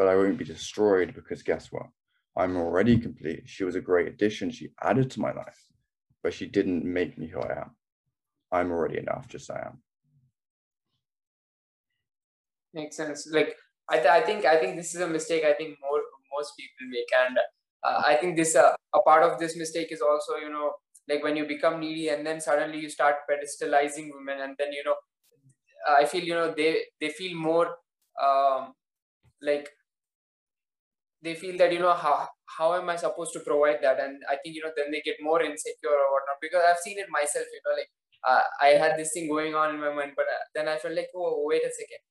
[0.00, 1.88] But I won't be destroyed because guess what?
[2.36, 3.48] I'm already complete.
[3.48, 4.50] She was a great addition.
[4.50, 5.68] She added to my life,
[6.24, 7.76] but she didn't make me who I am.
[8.52, 9.82] I'm already enough, just I am.
[12.72, 13.26] Makes sense.
[13.30, 13.56] Like
[13.88, 15.44] I, th- I think I think this is a mistake.
[15.44, 16.00] I think more
[16.32, 17.38] most people make, and
[17.82, 20.74] uh, I think this uh, a part of this mistake is also you know
[21.08, 24.84] like when you become needy and then suddenly you start pedestalizing women and then you
[24.84, 24.94] know
[25.88, 27.76] I feel you know they they feel more
[28.22, 28.74] um,
[29.42, 29.70] like
[31.22, 34.00] they feel that you know how how am I supposed to provide that?
[34.00, 36.38] And I think you know then they get more insecure or whatnot.
[36.40, 37.90] Because I've seen it myself you know like
[38.24, 40.94] uh, I had this thing going on in my mind but uh, then I felt
[40.94, 42.02] like oh wait a second.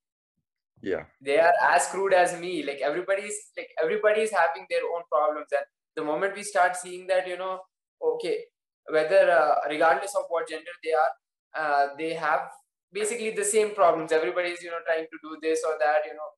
[0.81, 1.03] Yeah.
[1.21, 2.63] They are as crude as me.
[2.63, 5.47] Like everybody's like everybody's having their own problems.
[5.51, 7.59] And the moment we start seeing that you know
[8.01, 8.45] okay
[8.89, 11.11] whether uh, regardless of what gender they are
[11.57, 12.49] uh, they have
[12.91, 14.11] basically the same problems.
[14.11, 16.29] Everybody's you know trying to do this or that you know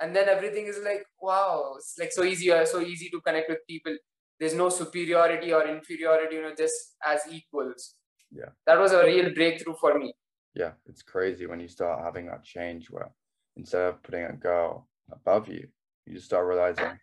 [0.00, 3.48] and then everything is like wow it's like so easy uh, so easy to connect
[3.48, 3.96] with people
[4.38, 7.94] there's no superiority or inferiority you know just as equals
[8.30, 10.12] yeah that was a real breakthrough for me
[10.54, 13.10] yeah it's crazy when you start having that change where
[13.56, 15.66] instead of putting a girl above you,
[16.06, 16.98] you just start realizing,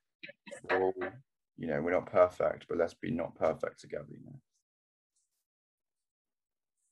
[0.72, 0.94] all,
[1.58, 4.06] you know, we're not perfect, but let's be not perfect together.
[4.10, 4.40] You know.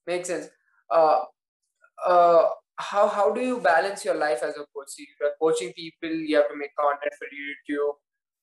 [0.07, 0.49] Makes sense.
[0.89, 1.21] Uh,
[2.05, 2.47] uh,
[2.77, 4.89] how how do you balance your life as a coach?
[4.89, 6.09] So you're coaching people.
[6.09, 7.93] You have to make content for YouTube.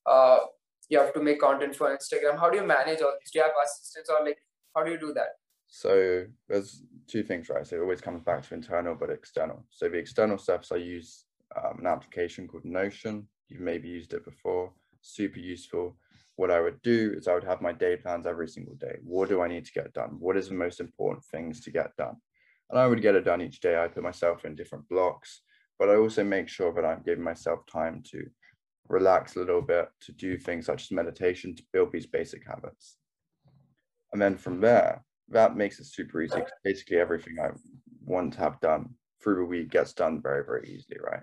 [0.06, 0.46] Uh,
[0.88, 2.38] you have to make content for Instagram.
[2.38, 3.30] How do you manage all this?
[3.30, 4.38] Do you have assistants or like
[4.74, 5.36] how do you do that?
[5.66, 7.66] So there's two things, right?
[7.66, 9.64] So it always comes back to internal but external.
[9.70, 11.24] So the external steps I use
[11.56, 13.28] um, an application called Notion.
[13.48, 14.72] You've maybe used it before.
[15.02, 15.96] Super useful.
[16.36, 18.98] What I would do is I would have my day plans every single day.
[19.02, 20.16] What do I need to get done?
[20.18, 22.16] What is the most important things to get done?
[22.70, 23.82] And I would get it done each day.
[23.82, 25.42] I put myself in different blocks,
[25.78, 28.26] but I also make sure that I'm giving myself time to
[28.88, 32.96] relax a little bit, to do things such as meditation to build these basic habits.
[34.12, 36.40] And then from there, that makes it super easy.
[36.64, 37.50] Basically, everything I
[38.04, 41.22] want to have done through the week gets done very, very easily, right?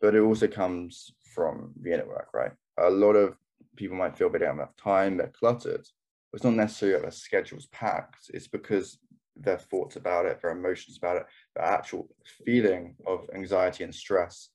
[0.00, 2.52] But it also comes from the inner work, right?
[2.78, 3.36] A lot of
[3.76, 5.86] people might feel they don't have time, they're cluttered.
[6.32, 8.98] It's not necessarily that their schedule's packed, it's because
[9.36, 12.08] their thoughts about it, their emotions about it, the actual
[12.44, 14.50] feeling of anxiety and stress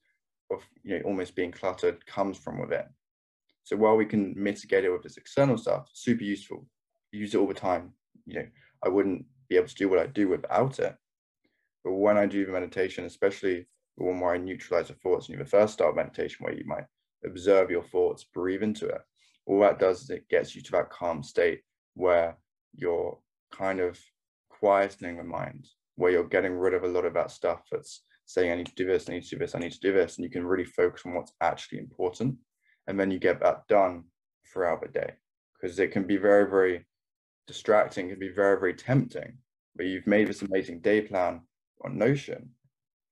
[0.51, 2.86] of you know almost being cluttered comes from within.
[3.63, 6.65] So while we can mitigate it with this external stuff, super useful.
[7.11, 7.93] Use it all the time.
[8.25, 8.47] You know,
[8.84, 10.95] I wouldn't be able to do what I do without it.
[11.84, 13.67] But when I do the meditation, especially
[13.97, 16.65] the one where I neutralize the thoughts, and you the first start meditation where you
[16.65, 16.86] might
[17.25, 19.01] observe your thoughts, breathe into it.
[19.45, 21.61] All that does is it gets you to that calm state
[21.95, 22.38] where
[22.75, 23.17] you're
[23.51, 23.99] kind of
[24.62, 28.51] quietening the mind, where you're getting rid of a lot of that stuff that's saying,
[28.51, 30.18] I need to do this, I need to do this, I need to do this.
[30.18, 32.36] And you can really focus on what's actually important.
[32.88, 34.03] And then you get that done
[34.51, 35.14] throughout the day
[35.53, 36.86] because it can be very, very
[37.47, 39.38] distracting, it can be very, very tempting.
[39.76, 41.41] But you've made this amazing day plan
[41.84, 42.49] on Notion,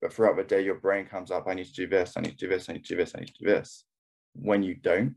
[0.00, 2.38] but throughout the day, your brain comes up, I need to do this, I need
[2.38, 3.84] to do this, I need to do this, I need to do this.
[4.34, 5.16] When you don't,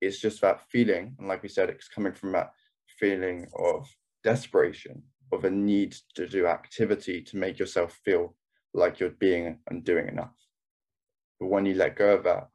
[0.00, 1.14] it's just that feeling.
[1.18, 2.52] And like we said, it's coming from that
[2.98, 3.88] feeling of
[4.24, 5.02] desperation,
[5.32, 8.34] of a need to do activity to make yourself feel
[8.74, 10.34] like you're being and doing enough.
[11.40, 12.48] But when you let go of that,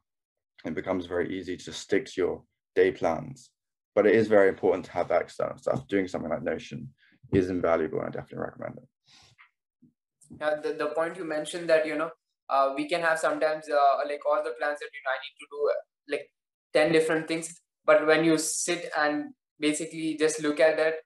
[0.64, 2.42] it becomes very easy to stick to your
[2.74, 3.50] day plans.
[3.94, 5.86] But it is very important to have that external stuff.
[5.88, 6.88] Doing something like Notion
[7.32, 10.62] is invaluable, and I definitely recommend it.
[10.62, 12.10] The, the point you mentioned that you know
[12.50, 15.36] uh, we can have sometimes uh, like all the plans that you know I need
[15.40, 16.30] to do uh, like
[16.74, 20.96] 10 different things but when you sit and basically just look at that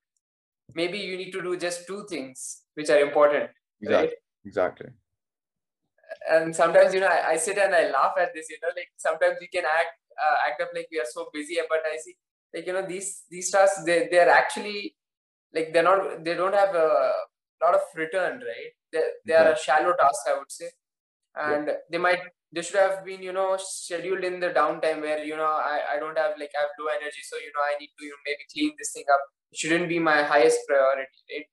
[0.74, 3.50] maybe you need to do just two things which are important
[3.80, 4.12] exactly right?
[4.44, 4.90] exactly.
[6.30, 8.90] And sometimes you know I, I, sit and i laugh at this you know like
[8.96, 9.94] sometimes we can act
[10.24, 12.14] uh, act up like we are so busy but i see
[12.54, 14.94] like you know these these tasks they, they're actually
[15.54, 17.12] like they're not they don't have a
[17.62, 18.72] lot of return right?
[18.92, 20.70] They, they are a shallow task i would say.
[21.34, 21.74] And yeah.
[21.90, 22.20] they might
[22.52, 25.98] they should have been you know scheduled in the downtime where you know I, I
[25.98, 28.22] don't have like I have low energy so you know I need to you know,
[28.26, 29.20] maybe clean this thing up.
[29.50, 31.46] It shouldn't be my highest priority right?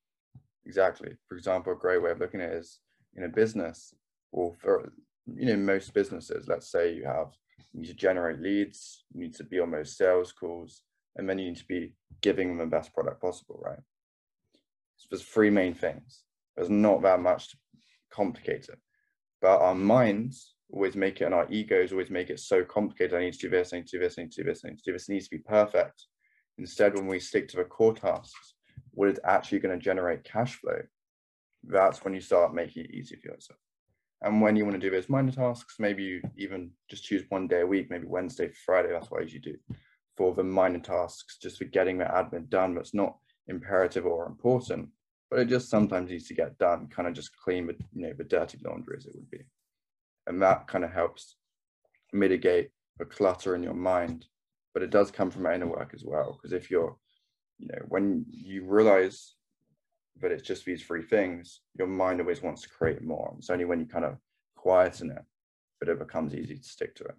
[0.66, 1.12] Exactly.
[1.28, 2.80] For example a great way of looking at it is
[3.16, 3.94] in a business
[4.32, 4.92] or for
[5.26, 7.32] you know most businesses let's say you have
[7.74, 10.82] you need to generate leads you need to be on those sales calls
[11.16, 13.80] and then you need to be giving them the best product possible right?
[14.98, 16.24] So there's three main things.
[16.56, 17.58] There's not that much to
[18.12, 18.80] complicate it.
[19.42, 23.16] But our minds always make it and our egos always make it so complicated.
[23.16, 24.62] I need to do this, I need to do this, I need to do this,
[24.64, 25.10] I need to do this.
[25.10, 26.06] It needs to be perfect.
[26.58, 28.56] Instead, when we stick to the core tasks,
[28.92, 30.80] what is actually going to generate cash flow,
[31.64, 33.60] that's when you start making it easy for yourself.
[34.22, 37.48] And when you want to do those minor tasks, maybe you even just choose one
[37.48, 38.90] day a week, maybe Wednesday, Friday.
[38.92, 39.56] That's what usually do
[40.18, 42.76] for the minor tasks, just for getting the admin done.
[42.76, 43.16] That's not
[43.48, 44.90] imperative or important,
[45.32, 46.88] but it just sometimes needs to get done.
[46.88, 49.40] Kind of just clean the you know the dirty laundry as it would be
[50.28, 51.36] and that kind of helps
[52.14, 54.26] mitigate the clutter in your mind
[54.74, 56.34] but it does come from inner work as well.
[56.34, 56.96] Because if you're
[57.58, 59.36] you know when you realize
[60.22, 63.34] that it's just these three things your mind always wants to create more.
[63.38, 64.18] It's only when you kind of
[64.56, 65.24] quieten it
[65.80, 67.16] that it becomes easy to stick to it.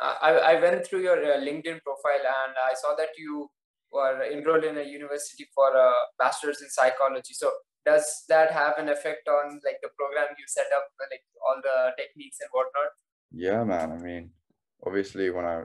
[0.00, 3.48] I, I went through your uh, linkedin profile and i saw that you
[3.92, 7.32] were enrolled in a university for a bachelor's in psychology.
[7.32, 7.50] So
[7.84, 11.92] does that have an effect on like the program you set up like all the
[11.96, 12.92] techniques and whatnot?
[13.32, 14.30] Yeah man i mean
[14.86, 15.62] obviously when i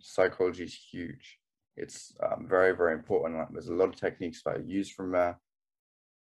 [0.00, 1.38] psychology is huge
[1.76, 5.12] it's um, very very important like there's a lot of techniques that i use from
[5.12, 5.38] there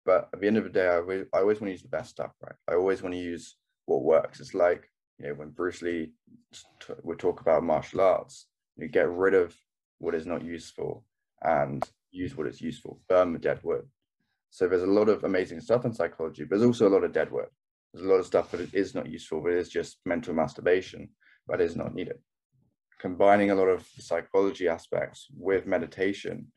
[0.06, 1.90] but at the end of the day i always, I always want to use the
[1.90, 2.56] best stuff right?
[2.68, 4.40] I always want to use what works.
[4.40, 4.90] It's like
[5.20, 6.12] you know when bruce lee
[6.54, 8.48] t- would talk about martial arts
[8.78, 9.56] you get rid of
[10.00, 11.06] what is not useful
[11.42, 13.86] and use what is useful burn the dead wood
[14.50, 17.14] so there's a lot of amazing stuff in psychology, but there's also a lot of
[17.14, 17.52] dead work.
[17.94, 21.10] There's a lot of stuff that is not useful, but it's just mental masturbation,
[21.48, 22.18] but is not needed.
[23.00, 26.48] Combining a lot of psychology aspects with meditation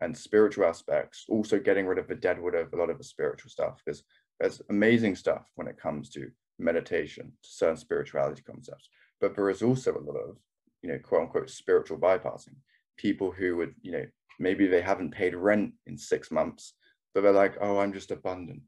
[0.00, 3.50] and spiritual aspects, also getting rid of the deadwood of a lot of the spiritual
[3.50, 4.02] stuff, because
[4.38, 8.88] there's amazing stuff when it comes to meditation, to certain spirituality concepts.
[9.20, 10.36] But there is also a lot of,
[10.82, 12.56] you know, quote unquote spiritual bypassing.
[12.96, 14.06] People who would, you know,
[14.38, 16.74] maybe they haven't paid rent in six months
[17.14, 18.62] but they're like, oh, I'm just abundant.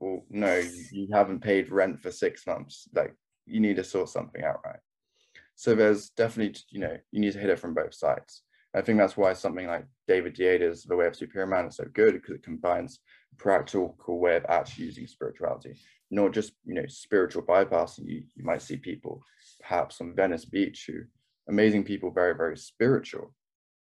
[0.00, 2.88] Well, no, you haven't paid rent for six months.
[2.94, 3.14] Like
[3.46, 4.80] you need to sort something out, right?
[5.54, 8.42] So there's definitely, you know, you need to hit it from both sides.
[8.74, 11.84] I think that's why something like David Deida's The Way of Superior Man is so
[11.92, 13.00] good because it combines
[13.38, 15.74] practical way of actually using spirituality,
[16.10, 18.08] not just, you know, spiritual bypassing.
[18.08, 19.22] You, you might see people
[19.60, 21.02] perhaps on Venice Beach who
[21.48, 23.34] amazing people, very, very spiritual,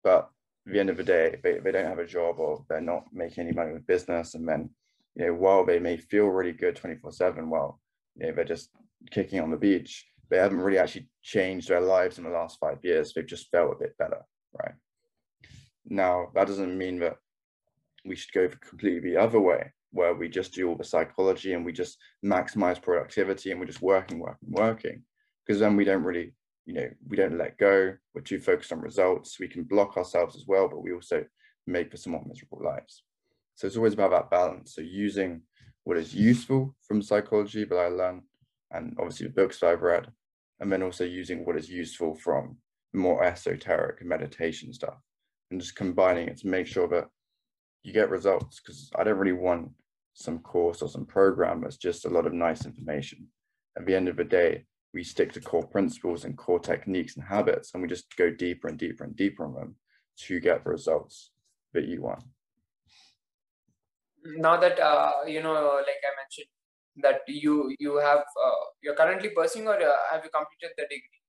[0.03, 0.29] but
[0.65, 3.45] the end of the day, they, they don't have a job or they're not making
[3.45, 4.35] any money with business.
[4.35, 4.69] And then,
[5.15, 7.79] you know, while they may feel really good 24 seven, well,
[8.15, 8.69] you know, they're just
[9.09, 10.05] kicking on the beach.
[10.29, 13.13] They haven't really actually changed their lives in the last five years.
[13.13, 14.21] They've just felt a bit better,
[14.53, 14.75] right?
[15.85, 17.17] Now, that doesn't mean that
[18.05, 21.65] we should go completely the other way, where we just do all the psychology and
[21.65, 25.03] we just maximize productivity and we're just working, working, working,
[25.45, 26.33] because then we don't really
[26.65, 30.35] you know we don't let go we're too focused on results we can block ourselves
[30.35, 31.23] as well but we also
[31.67, 33.03] make for somewhat miserable lives
[33.55, 34.75] So it's always about that balance.
[34.75, 35.41] So using
[35.83, 38.23] what is useful from psychology that I learned,
[38.71, 40.11] and obviously the books that I've read,
[40.59, 42.57] and then also using what is useful from
[42.93, 44.97] more esoteric meditation stuff,
[45.49, 47.07] and just combining it to make sure that
[47.83, 48.59] you get results.
[48.59, 49.71] Because I don't really want
[50.13, 53.27] some course or some program that's just a lot of nice information.
[53.77, 57.25] At the end of the day, we stick to core principles and core techniques and
[57.25, 59.75] habits, and we just go deeper and deeper and deeper on them
[60.17, 61.31] to get the results
[61.73, 62.23] that you want.
[64.23, 66.47] Now that uh, you know, like I mentioned,
[66.97, 71.21] that you you have uh, you're currently pursuing or uh, have you completed the degree?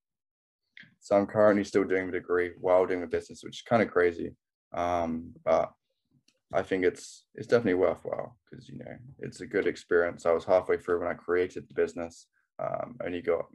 [0.99, 3.91] So I'm currently still doing the degree while doing the business, which is kind of
[3.91, 4.35] crazy.
[4.73, 5.71] Um, but
[6.53, 10.25] I think it's it's definitely worthwhile because you know it's a good experience.
[10.25, 12.27] I was halfway through when I created the business.
[12.59, 13.45] Um, only got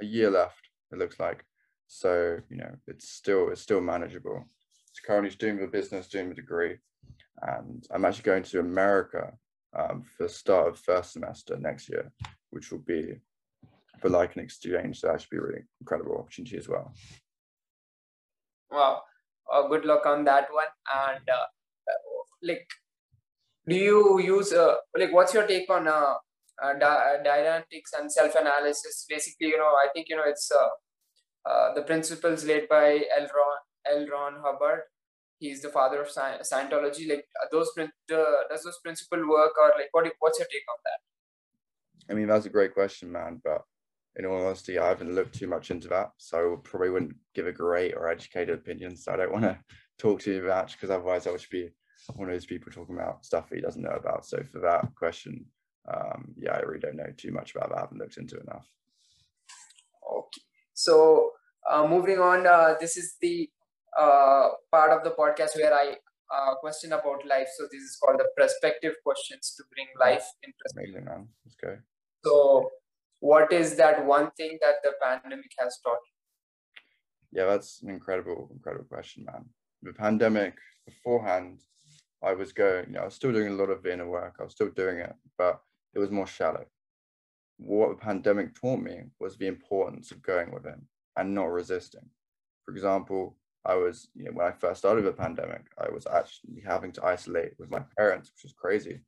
[0.00, 0.68] a year left.
[0.92, 1.44] It looks like,
[1.86, 4.44] so you know it's still it's still manageable.
[4.92, 6.78] So currently doing the business, doing the degree,
[7.42, 9.32] and I'm actually going to America
[9.76, 12.12] um, for the start of first semester next year,
[12.50, 13.20] which will be
[14.00, 15.00] for like an exchange.
[15.00, 16.92] So that should be a really incredible opportunity as well.
[18.70, 19.02] Wow.
[19.52, 20.66] Uh, good luck on that one.
[20.94, 21.46] And uh,
[22.42, 22.68] like
[23.66, 25.88] do you use uh, like what's your take on
[26.62, 29.06] uh, uh, di- Dianetics and self-analysis.
[29.08, 33.28] Basically you know i think you know it's uh, uh, the principles laid by l.
[33.36, 34.06] Ron l.
[34.12, 34.82] Ron hubbard.
[35.38, 37.08] He's the father of sci- scientology.
[37.08, 37.70] Like those
[38.08, 42.12] does those principle work or like what what's your take on that?
[42.12, 43.62] I mean that's a great question man but
[44.16, 47.52] in all honesty i haven't looked too much into that so probably wouldn't give a
[47.52, 49.58] great or educated opinion so i don't want to
[49.98, 51.70] talk to you much because otherwise i would be
[52.14, 54.26] one of those people talking about stuff he doesn't know about.
[54.26, 55.44] So for that question,
[55.92, 57.78] um, yeah, I really don't know too much about that.
[57.78, 58.66] I haven't looked into it enough.
[60.10, 60.42] Okay.
[60.72, 61.30] So
[61.70, 63.48] uh, moving on, uh, this is the
[63.98, 65.96] uh, part of the podcast where I
[66.34, 67.48] uh, question about life.
[67.56, 70.94] So this is called the perspective questions to bring life in perspective.
[70.94, 71.28] Amazing, man.
[71.44, 71.76] Let's go.
[72.24, 72.70] So
[73.20, 77.40] what is that one thing that the pandemic has taught you?
[77.40, 79.44] Yeah, that's an incredible, incredible question, man.
[79.82, 80.54] The pandemic
[80.86, 81.60] beforehand
[82.22, 84.36] I was going, you know, I was still doing a lot of inner work.
[84.40, 85.60] I was still doing it, but
[85.94, 86.64] it was more shallow.
[87.58, 90.82] What the pandemic taught me was the importance of going within
[91.16, 92.08] and not resisting.
[92.64, 96.62] For example, I was, you know, when I first started the pandemic, I was actually
[96.66, 99.00] having to isolate with my parents, which was crazy.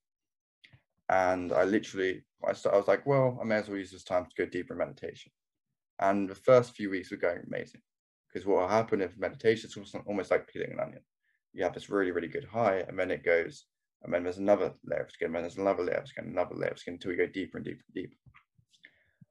[1.09, 4.05] And I literally, I, started, I was like, well, I may as well use this
[4.05, 5.33] time to go deeper in meditation.
[5.99, 7.81] And the first few weeks were going amazing
[8.29, 11.03] because what will happen if meditation is almost like peeling an onion
[11.57, 13.65] you have this really, really good high, and then it goes,
[14.03, 16.55] and then there's another layer of skin, and then there's another layer of skin, another
[16.55, 18.17] layer of skin until we go deeper and deeper and deeper.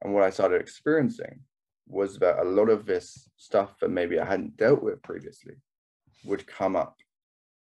[0.02, 1.40] And what I started experiencing
[1.88, 5.54] was that a lot of this stuff that maybe I hadn't dealt with previously
[6.24, 6.96] would come up,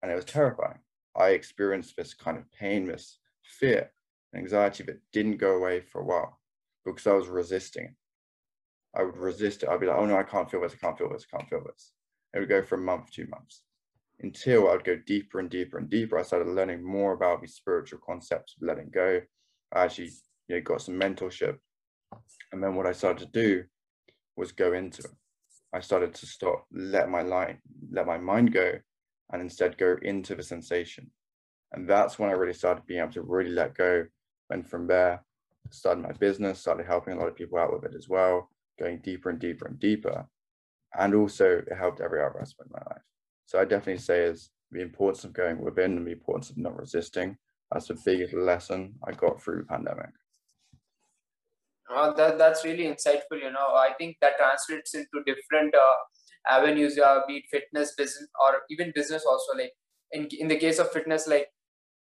[0.02, 0.80] and it was terrifying.
[1.16, 3.92] I experienced this kind of pain, this fear,
[4.36, 6.40] anxiety that didn't go away for a while
[6.84, 7.96] because I was resisting it.
[8.94, 9.70] I would resist it.
[9.70, 11.50] I'd be like, oh no, I can't feel this, I can't feel this, I can't
[11.50, 11.92] feel this.
[12.34, 13.62] It would go for a month, two months
[14.20, 16.18] until I would go deeper and deeper and deeper.
[16.18, 19.22] I started learning more about these spiritual concepts of letting go.
[19.74, 20.12] I actually
[20.48, 21.58] you know, got some mentorship.
[22.52, 23.64] And then what I started to do
[24.36, 25.12] was go into it.
[25.74, 27.58] I started to stop, let my line,
[27.92, 28.80] let my mind go,
[29.32, 31.12] and instead go into the sensation.
[31.74, 34.06] And that's when I really started being able to really let go.
[34.50, 35.24] And from there,
[35.72, 38.50] started my business, started helping a lot of people out with it as well,
[38.80, 40.26] going deeper and deeper and deeper.
[40.98, 43.02] And also it helped every other aspect of my life.
[43.46, 46.78] So I definitely say is the importance of going within and the importance of not
[46.78, 47.38] resisting.
[47.72, 50.10] That's the biggest lesson I got through the pandemic.
[51.94, 53.42] Uh, that, that's really insightful.
[53.42, 58.28] You know, I think that translates into different uh, avenues, uh, be it fitness, business,
[58.44, 59.58] or even business also.
[59.58, 59.74] Like
[60.12, 61.48] in, in the case of fitness, like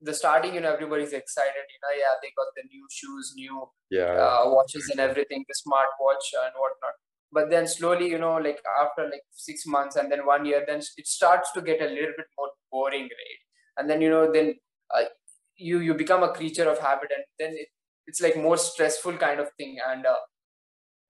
[0.01, 1.55] the starting, you know, everybody's excited.
[1.55, 5.55] You know, yeah, they got the new shoes, new yeah, uh, watches, and everything, the
[5.55, 6.95] smart watch and whatnot
[7.33, 10.81] but then slowly you know like after like six months and then one year then
[10.97, 13.41] it starts to get a little bit more boring right?
[13.77, 14.55] And then you know then
[14.95, 15.05] uh,
[15.57, 17.69] you you become a creature of habit and then it,
[18.07, 19.79] it's like more stressful kind of thing.
[19.87, 20.17] And uh,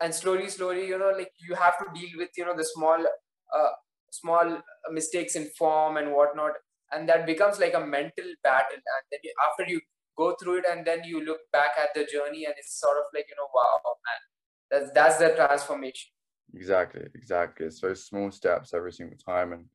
[0.01, 3.01] and slowly slowly you know like you have to deal with you know the small
[3.57, 3.71] uh,
[4.11, 4.61] small
[4.91, 6.53] mistakes in form and whatnot.
[6.93, 8.77] And that becomes like a mental battle.
[8.77, 9.81] And then you, after you
[10.17, 13.05] go through it and then you look back at the journey and it's sort of
[13.15, 14.21] like you know wow man
[14.71, 16.11] that's that's the transformation.
[16.55, 17.67] Exactly exactly.
[17.67, 19.67] It's those small steps every single time and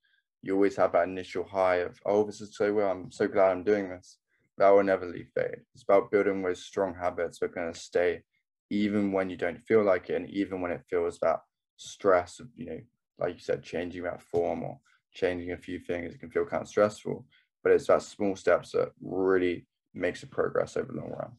[0.41, 3.51] you always have that initial high of oh this is so well i'm so glad
[3.51, 4.17] i'm doing this.
[4.57, 5.61] That will never leave fade.
[5.73, 8.21] It's about building those strong habits that are going to stay
[8.69, 11.39] even when you don't feel like it and even when it feels that
[11.77, 12.79] stress of you know
[13.19, 14.79] like you said changing that form or
[15.13, 17.25] changing a few things it can feel kind of stressful
[17.63, 21.31] but it's that small steps that really makes a progress over the long run.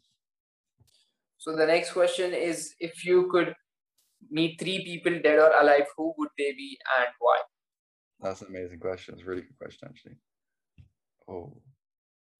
[1.45, 3.55] So the next question is if you could
[4.30, 7.38] meet three people dead or alive, who would they be and why?
[8.18, 9.12] That's an amazing question.
[9.12, 10.14] It's a really good question actually.
[11.28, 11.55] Oh,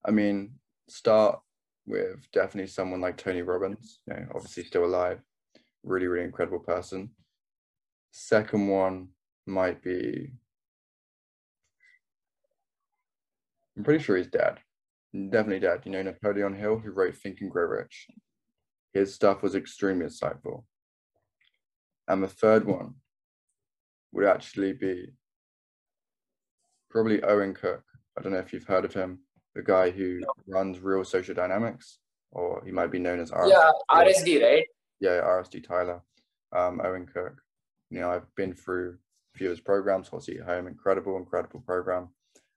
[0.07, 0.55] I mean,
[0.89, 1.39] start
[1.85, 5.21] with definitely someone like Tony Robbins, you know, obviously still alive,
[5.83, 7.11] really, really incredible person.
[8.11, 9.09] Second one
[9.45, 10.33] might be,
[13.77, 14.61] I'm pretty sure he's dead.
[15.13, 15.83] Definitely dead.
[15.85, 18.09] You know, Napoleon Hill, who wrote Think and Grow Rich.
[18.95, 20.65] His stuff was extremely insightful.
[22.09, 22.95] And the third one
[24.13, 25.13] would actually be
[26.91, 27.83] probably Owen Cook.
[28.17, 29.19] I don't know if you've heard of him
[29.55, 31.99] the guy who runs Real Social Dynamics,
[32.33, 33.51] or he might be known as RSD.
[33.51, 34.65] Yeah, RSD, right?
[35.01, 36.03] Yeah, RSD Tyler,
[36.53, 37.41] um, Owen Cook.
[37.91, 38.99] You know, I've been through
[39.35, 42.09] a few of his programs, Hot Seat Home, incredible, incredible program.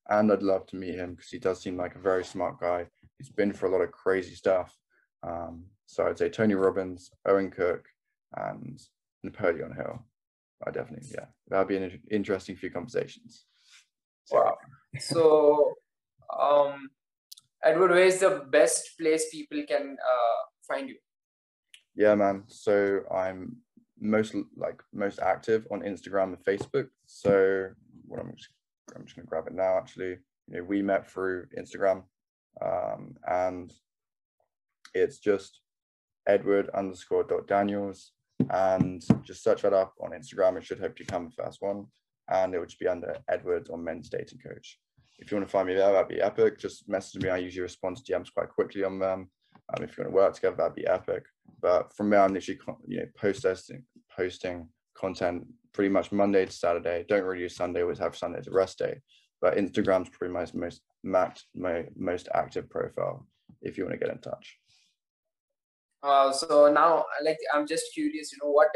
[0.10, 2.88] And I'd love to meet him because he does seem like a very smart guy.
[3.18, 4.76] He's been for a lot of crazy stuff.
[5.24, 7.86] Um, so I'd say Tony Robbins, Owen Cook,
[8.36, 8.80] and
[9.24, 10.04] Napoleon Hill.
[10.66, 13.46] I definitely, yeah, that'd be an interesting few conversations.
[14.32, 14.58] Wow.
[15.00, 15.76] So
[16.38, 16.90] um,
[17.64, 20.98] Edward, where is the best place people can uh, find you?
[21.96, 22.44] Yeah, man.
[22.48, 23.58] So I'm
[24.00, 26.88] most like most active on Instagram and Facebook.
[27.06, 27.70] So
[28.06, 28.50] what I'm just
[28.96, 29.78] I'm just gonna grab it now.
[29.78, 32.04] Actually, you know, we met through Instagram,
[32.62, 33.74] um, and
[34.94, 35.62] it's just
[36.28, 38.12] Edward underscore dot Daniels,
[38.50, 40.58] and just search that up on Instagram.
[40.58, 41.86] It should hopefully come the first one,
[42.30, 44.80] and it would just be under Edward on Men's Dating Coach
[45.20, 46.60] if you want to find me there, that'd be epic.
[46.60, 47.30] Just message me.
[47.30, 49.30] I usually respond to DMs quite quickly on them.
[49.76, 51.24] Um, if you want to work together, that'd be epic.
[51.62, 53.84] But from there, I'm literally you know posting
[54.16, 57.06] posting content pretty much Monday to Saturday.
[57.08, 57.82] Don't really use Sunday.
[57.82, 59.02] Always have Sunday as a rest day.
[59.42, 63.28] But Instagram's probably my most max my most active profile.
[63.62, 64.58] If you want to get in touch.
[66.08, 68.32] Uh, so now, like, I'm just curious.
[68.32, 68.70] You know, what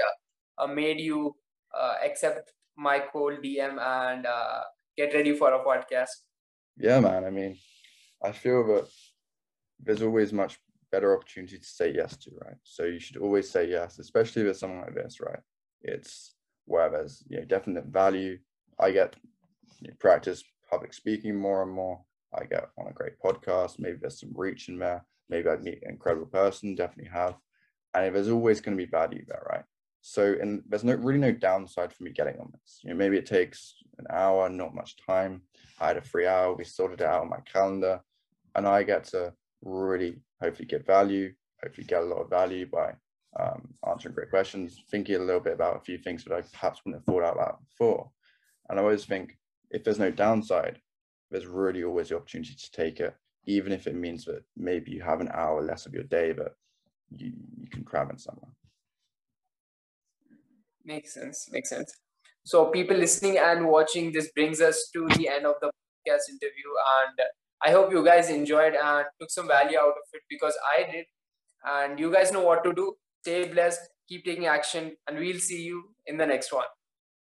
[0.58, 1.36] uh, made you
[1.74, 4.62] uh, accept my cold DM and uh,
[4.98, 6.10] get ready for a podcast?
[6.78, 7.24] yeah, man.
[7.24, 7.58] I mean,
[8.24, 8.88] I feel that
[9.80, 10.60] there's always much
[10.92, 12.58] better opportunity to say yes to, right?
[12.64, 15.40] So you should always say yes, especially with something like this, right?
[15.82, 18.38] It's where there's you know definite value.
[18.80, 19.16] I get
[19.80, 22.02] you know, practice public speaking more and more.
[22.34, 23.80] I get on a great podcast.
[23.80, 25.06] Maybe there's some reach in there.
[25.32, 26.76] Maybe I meet an incredible person.
[26.76, 27.36] Definitely have.
[27.94, 29.64] And there's always going to be value there, right?
[30.02, 32.80] So, and there's no really no downside for me getting on this.
[32.84, 35.42] You know, maybe it takes an hour, not much time.
[35.80, 36.54] I had a free hour.
[36.54, 38.02] We sorted it out on my calendar,
[38.56, 41.34] and I get to really hopefully get value.
[41.64, 42.94] Hopefully, get a lot of value by
[43.40, 46.82] um, answering great questions, thinking a little bit about a few things that I perhaps
[46.84, 48.10] wouldn't have thought out about before.
[48.70, 49.38] And I always think
[49.70, 50.80] if there's no downside,
[51.30, 53.16] there's really always the opportunity to take it,
[53.46, 56.54] even if it means that maybe you have an hour less of your day that
[57.10, 58.52] you, you can cram in somewhere.
[60.86, 61.50] Makes sense.
[61.52, 61.94] Makes sense.
[62.44, 66.72] So, people listening and watching, this brings us to the end of the podcast interview.
[67.00, 67.20] And
[67.64, 71.06] I hope you guys enjoyed and took some value out of it because I did.
[71.64, 72.96] And you guys know what to do.
[73.22, 76.66] Stay blessed, keep taking action, and we'll see you in the next one.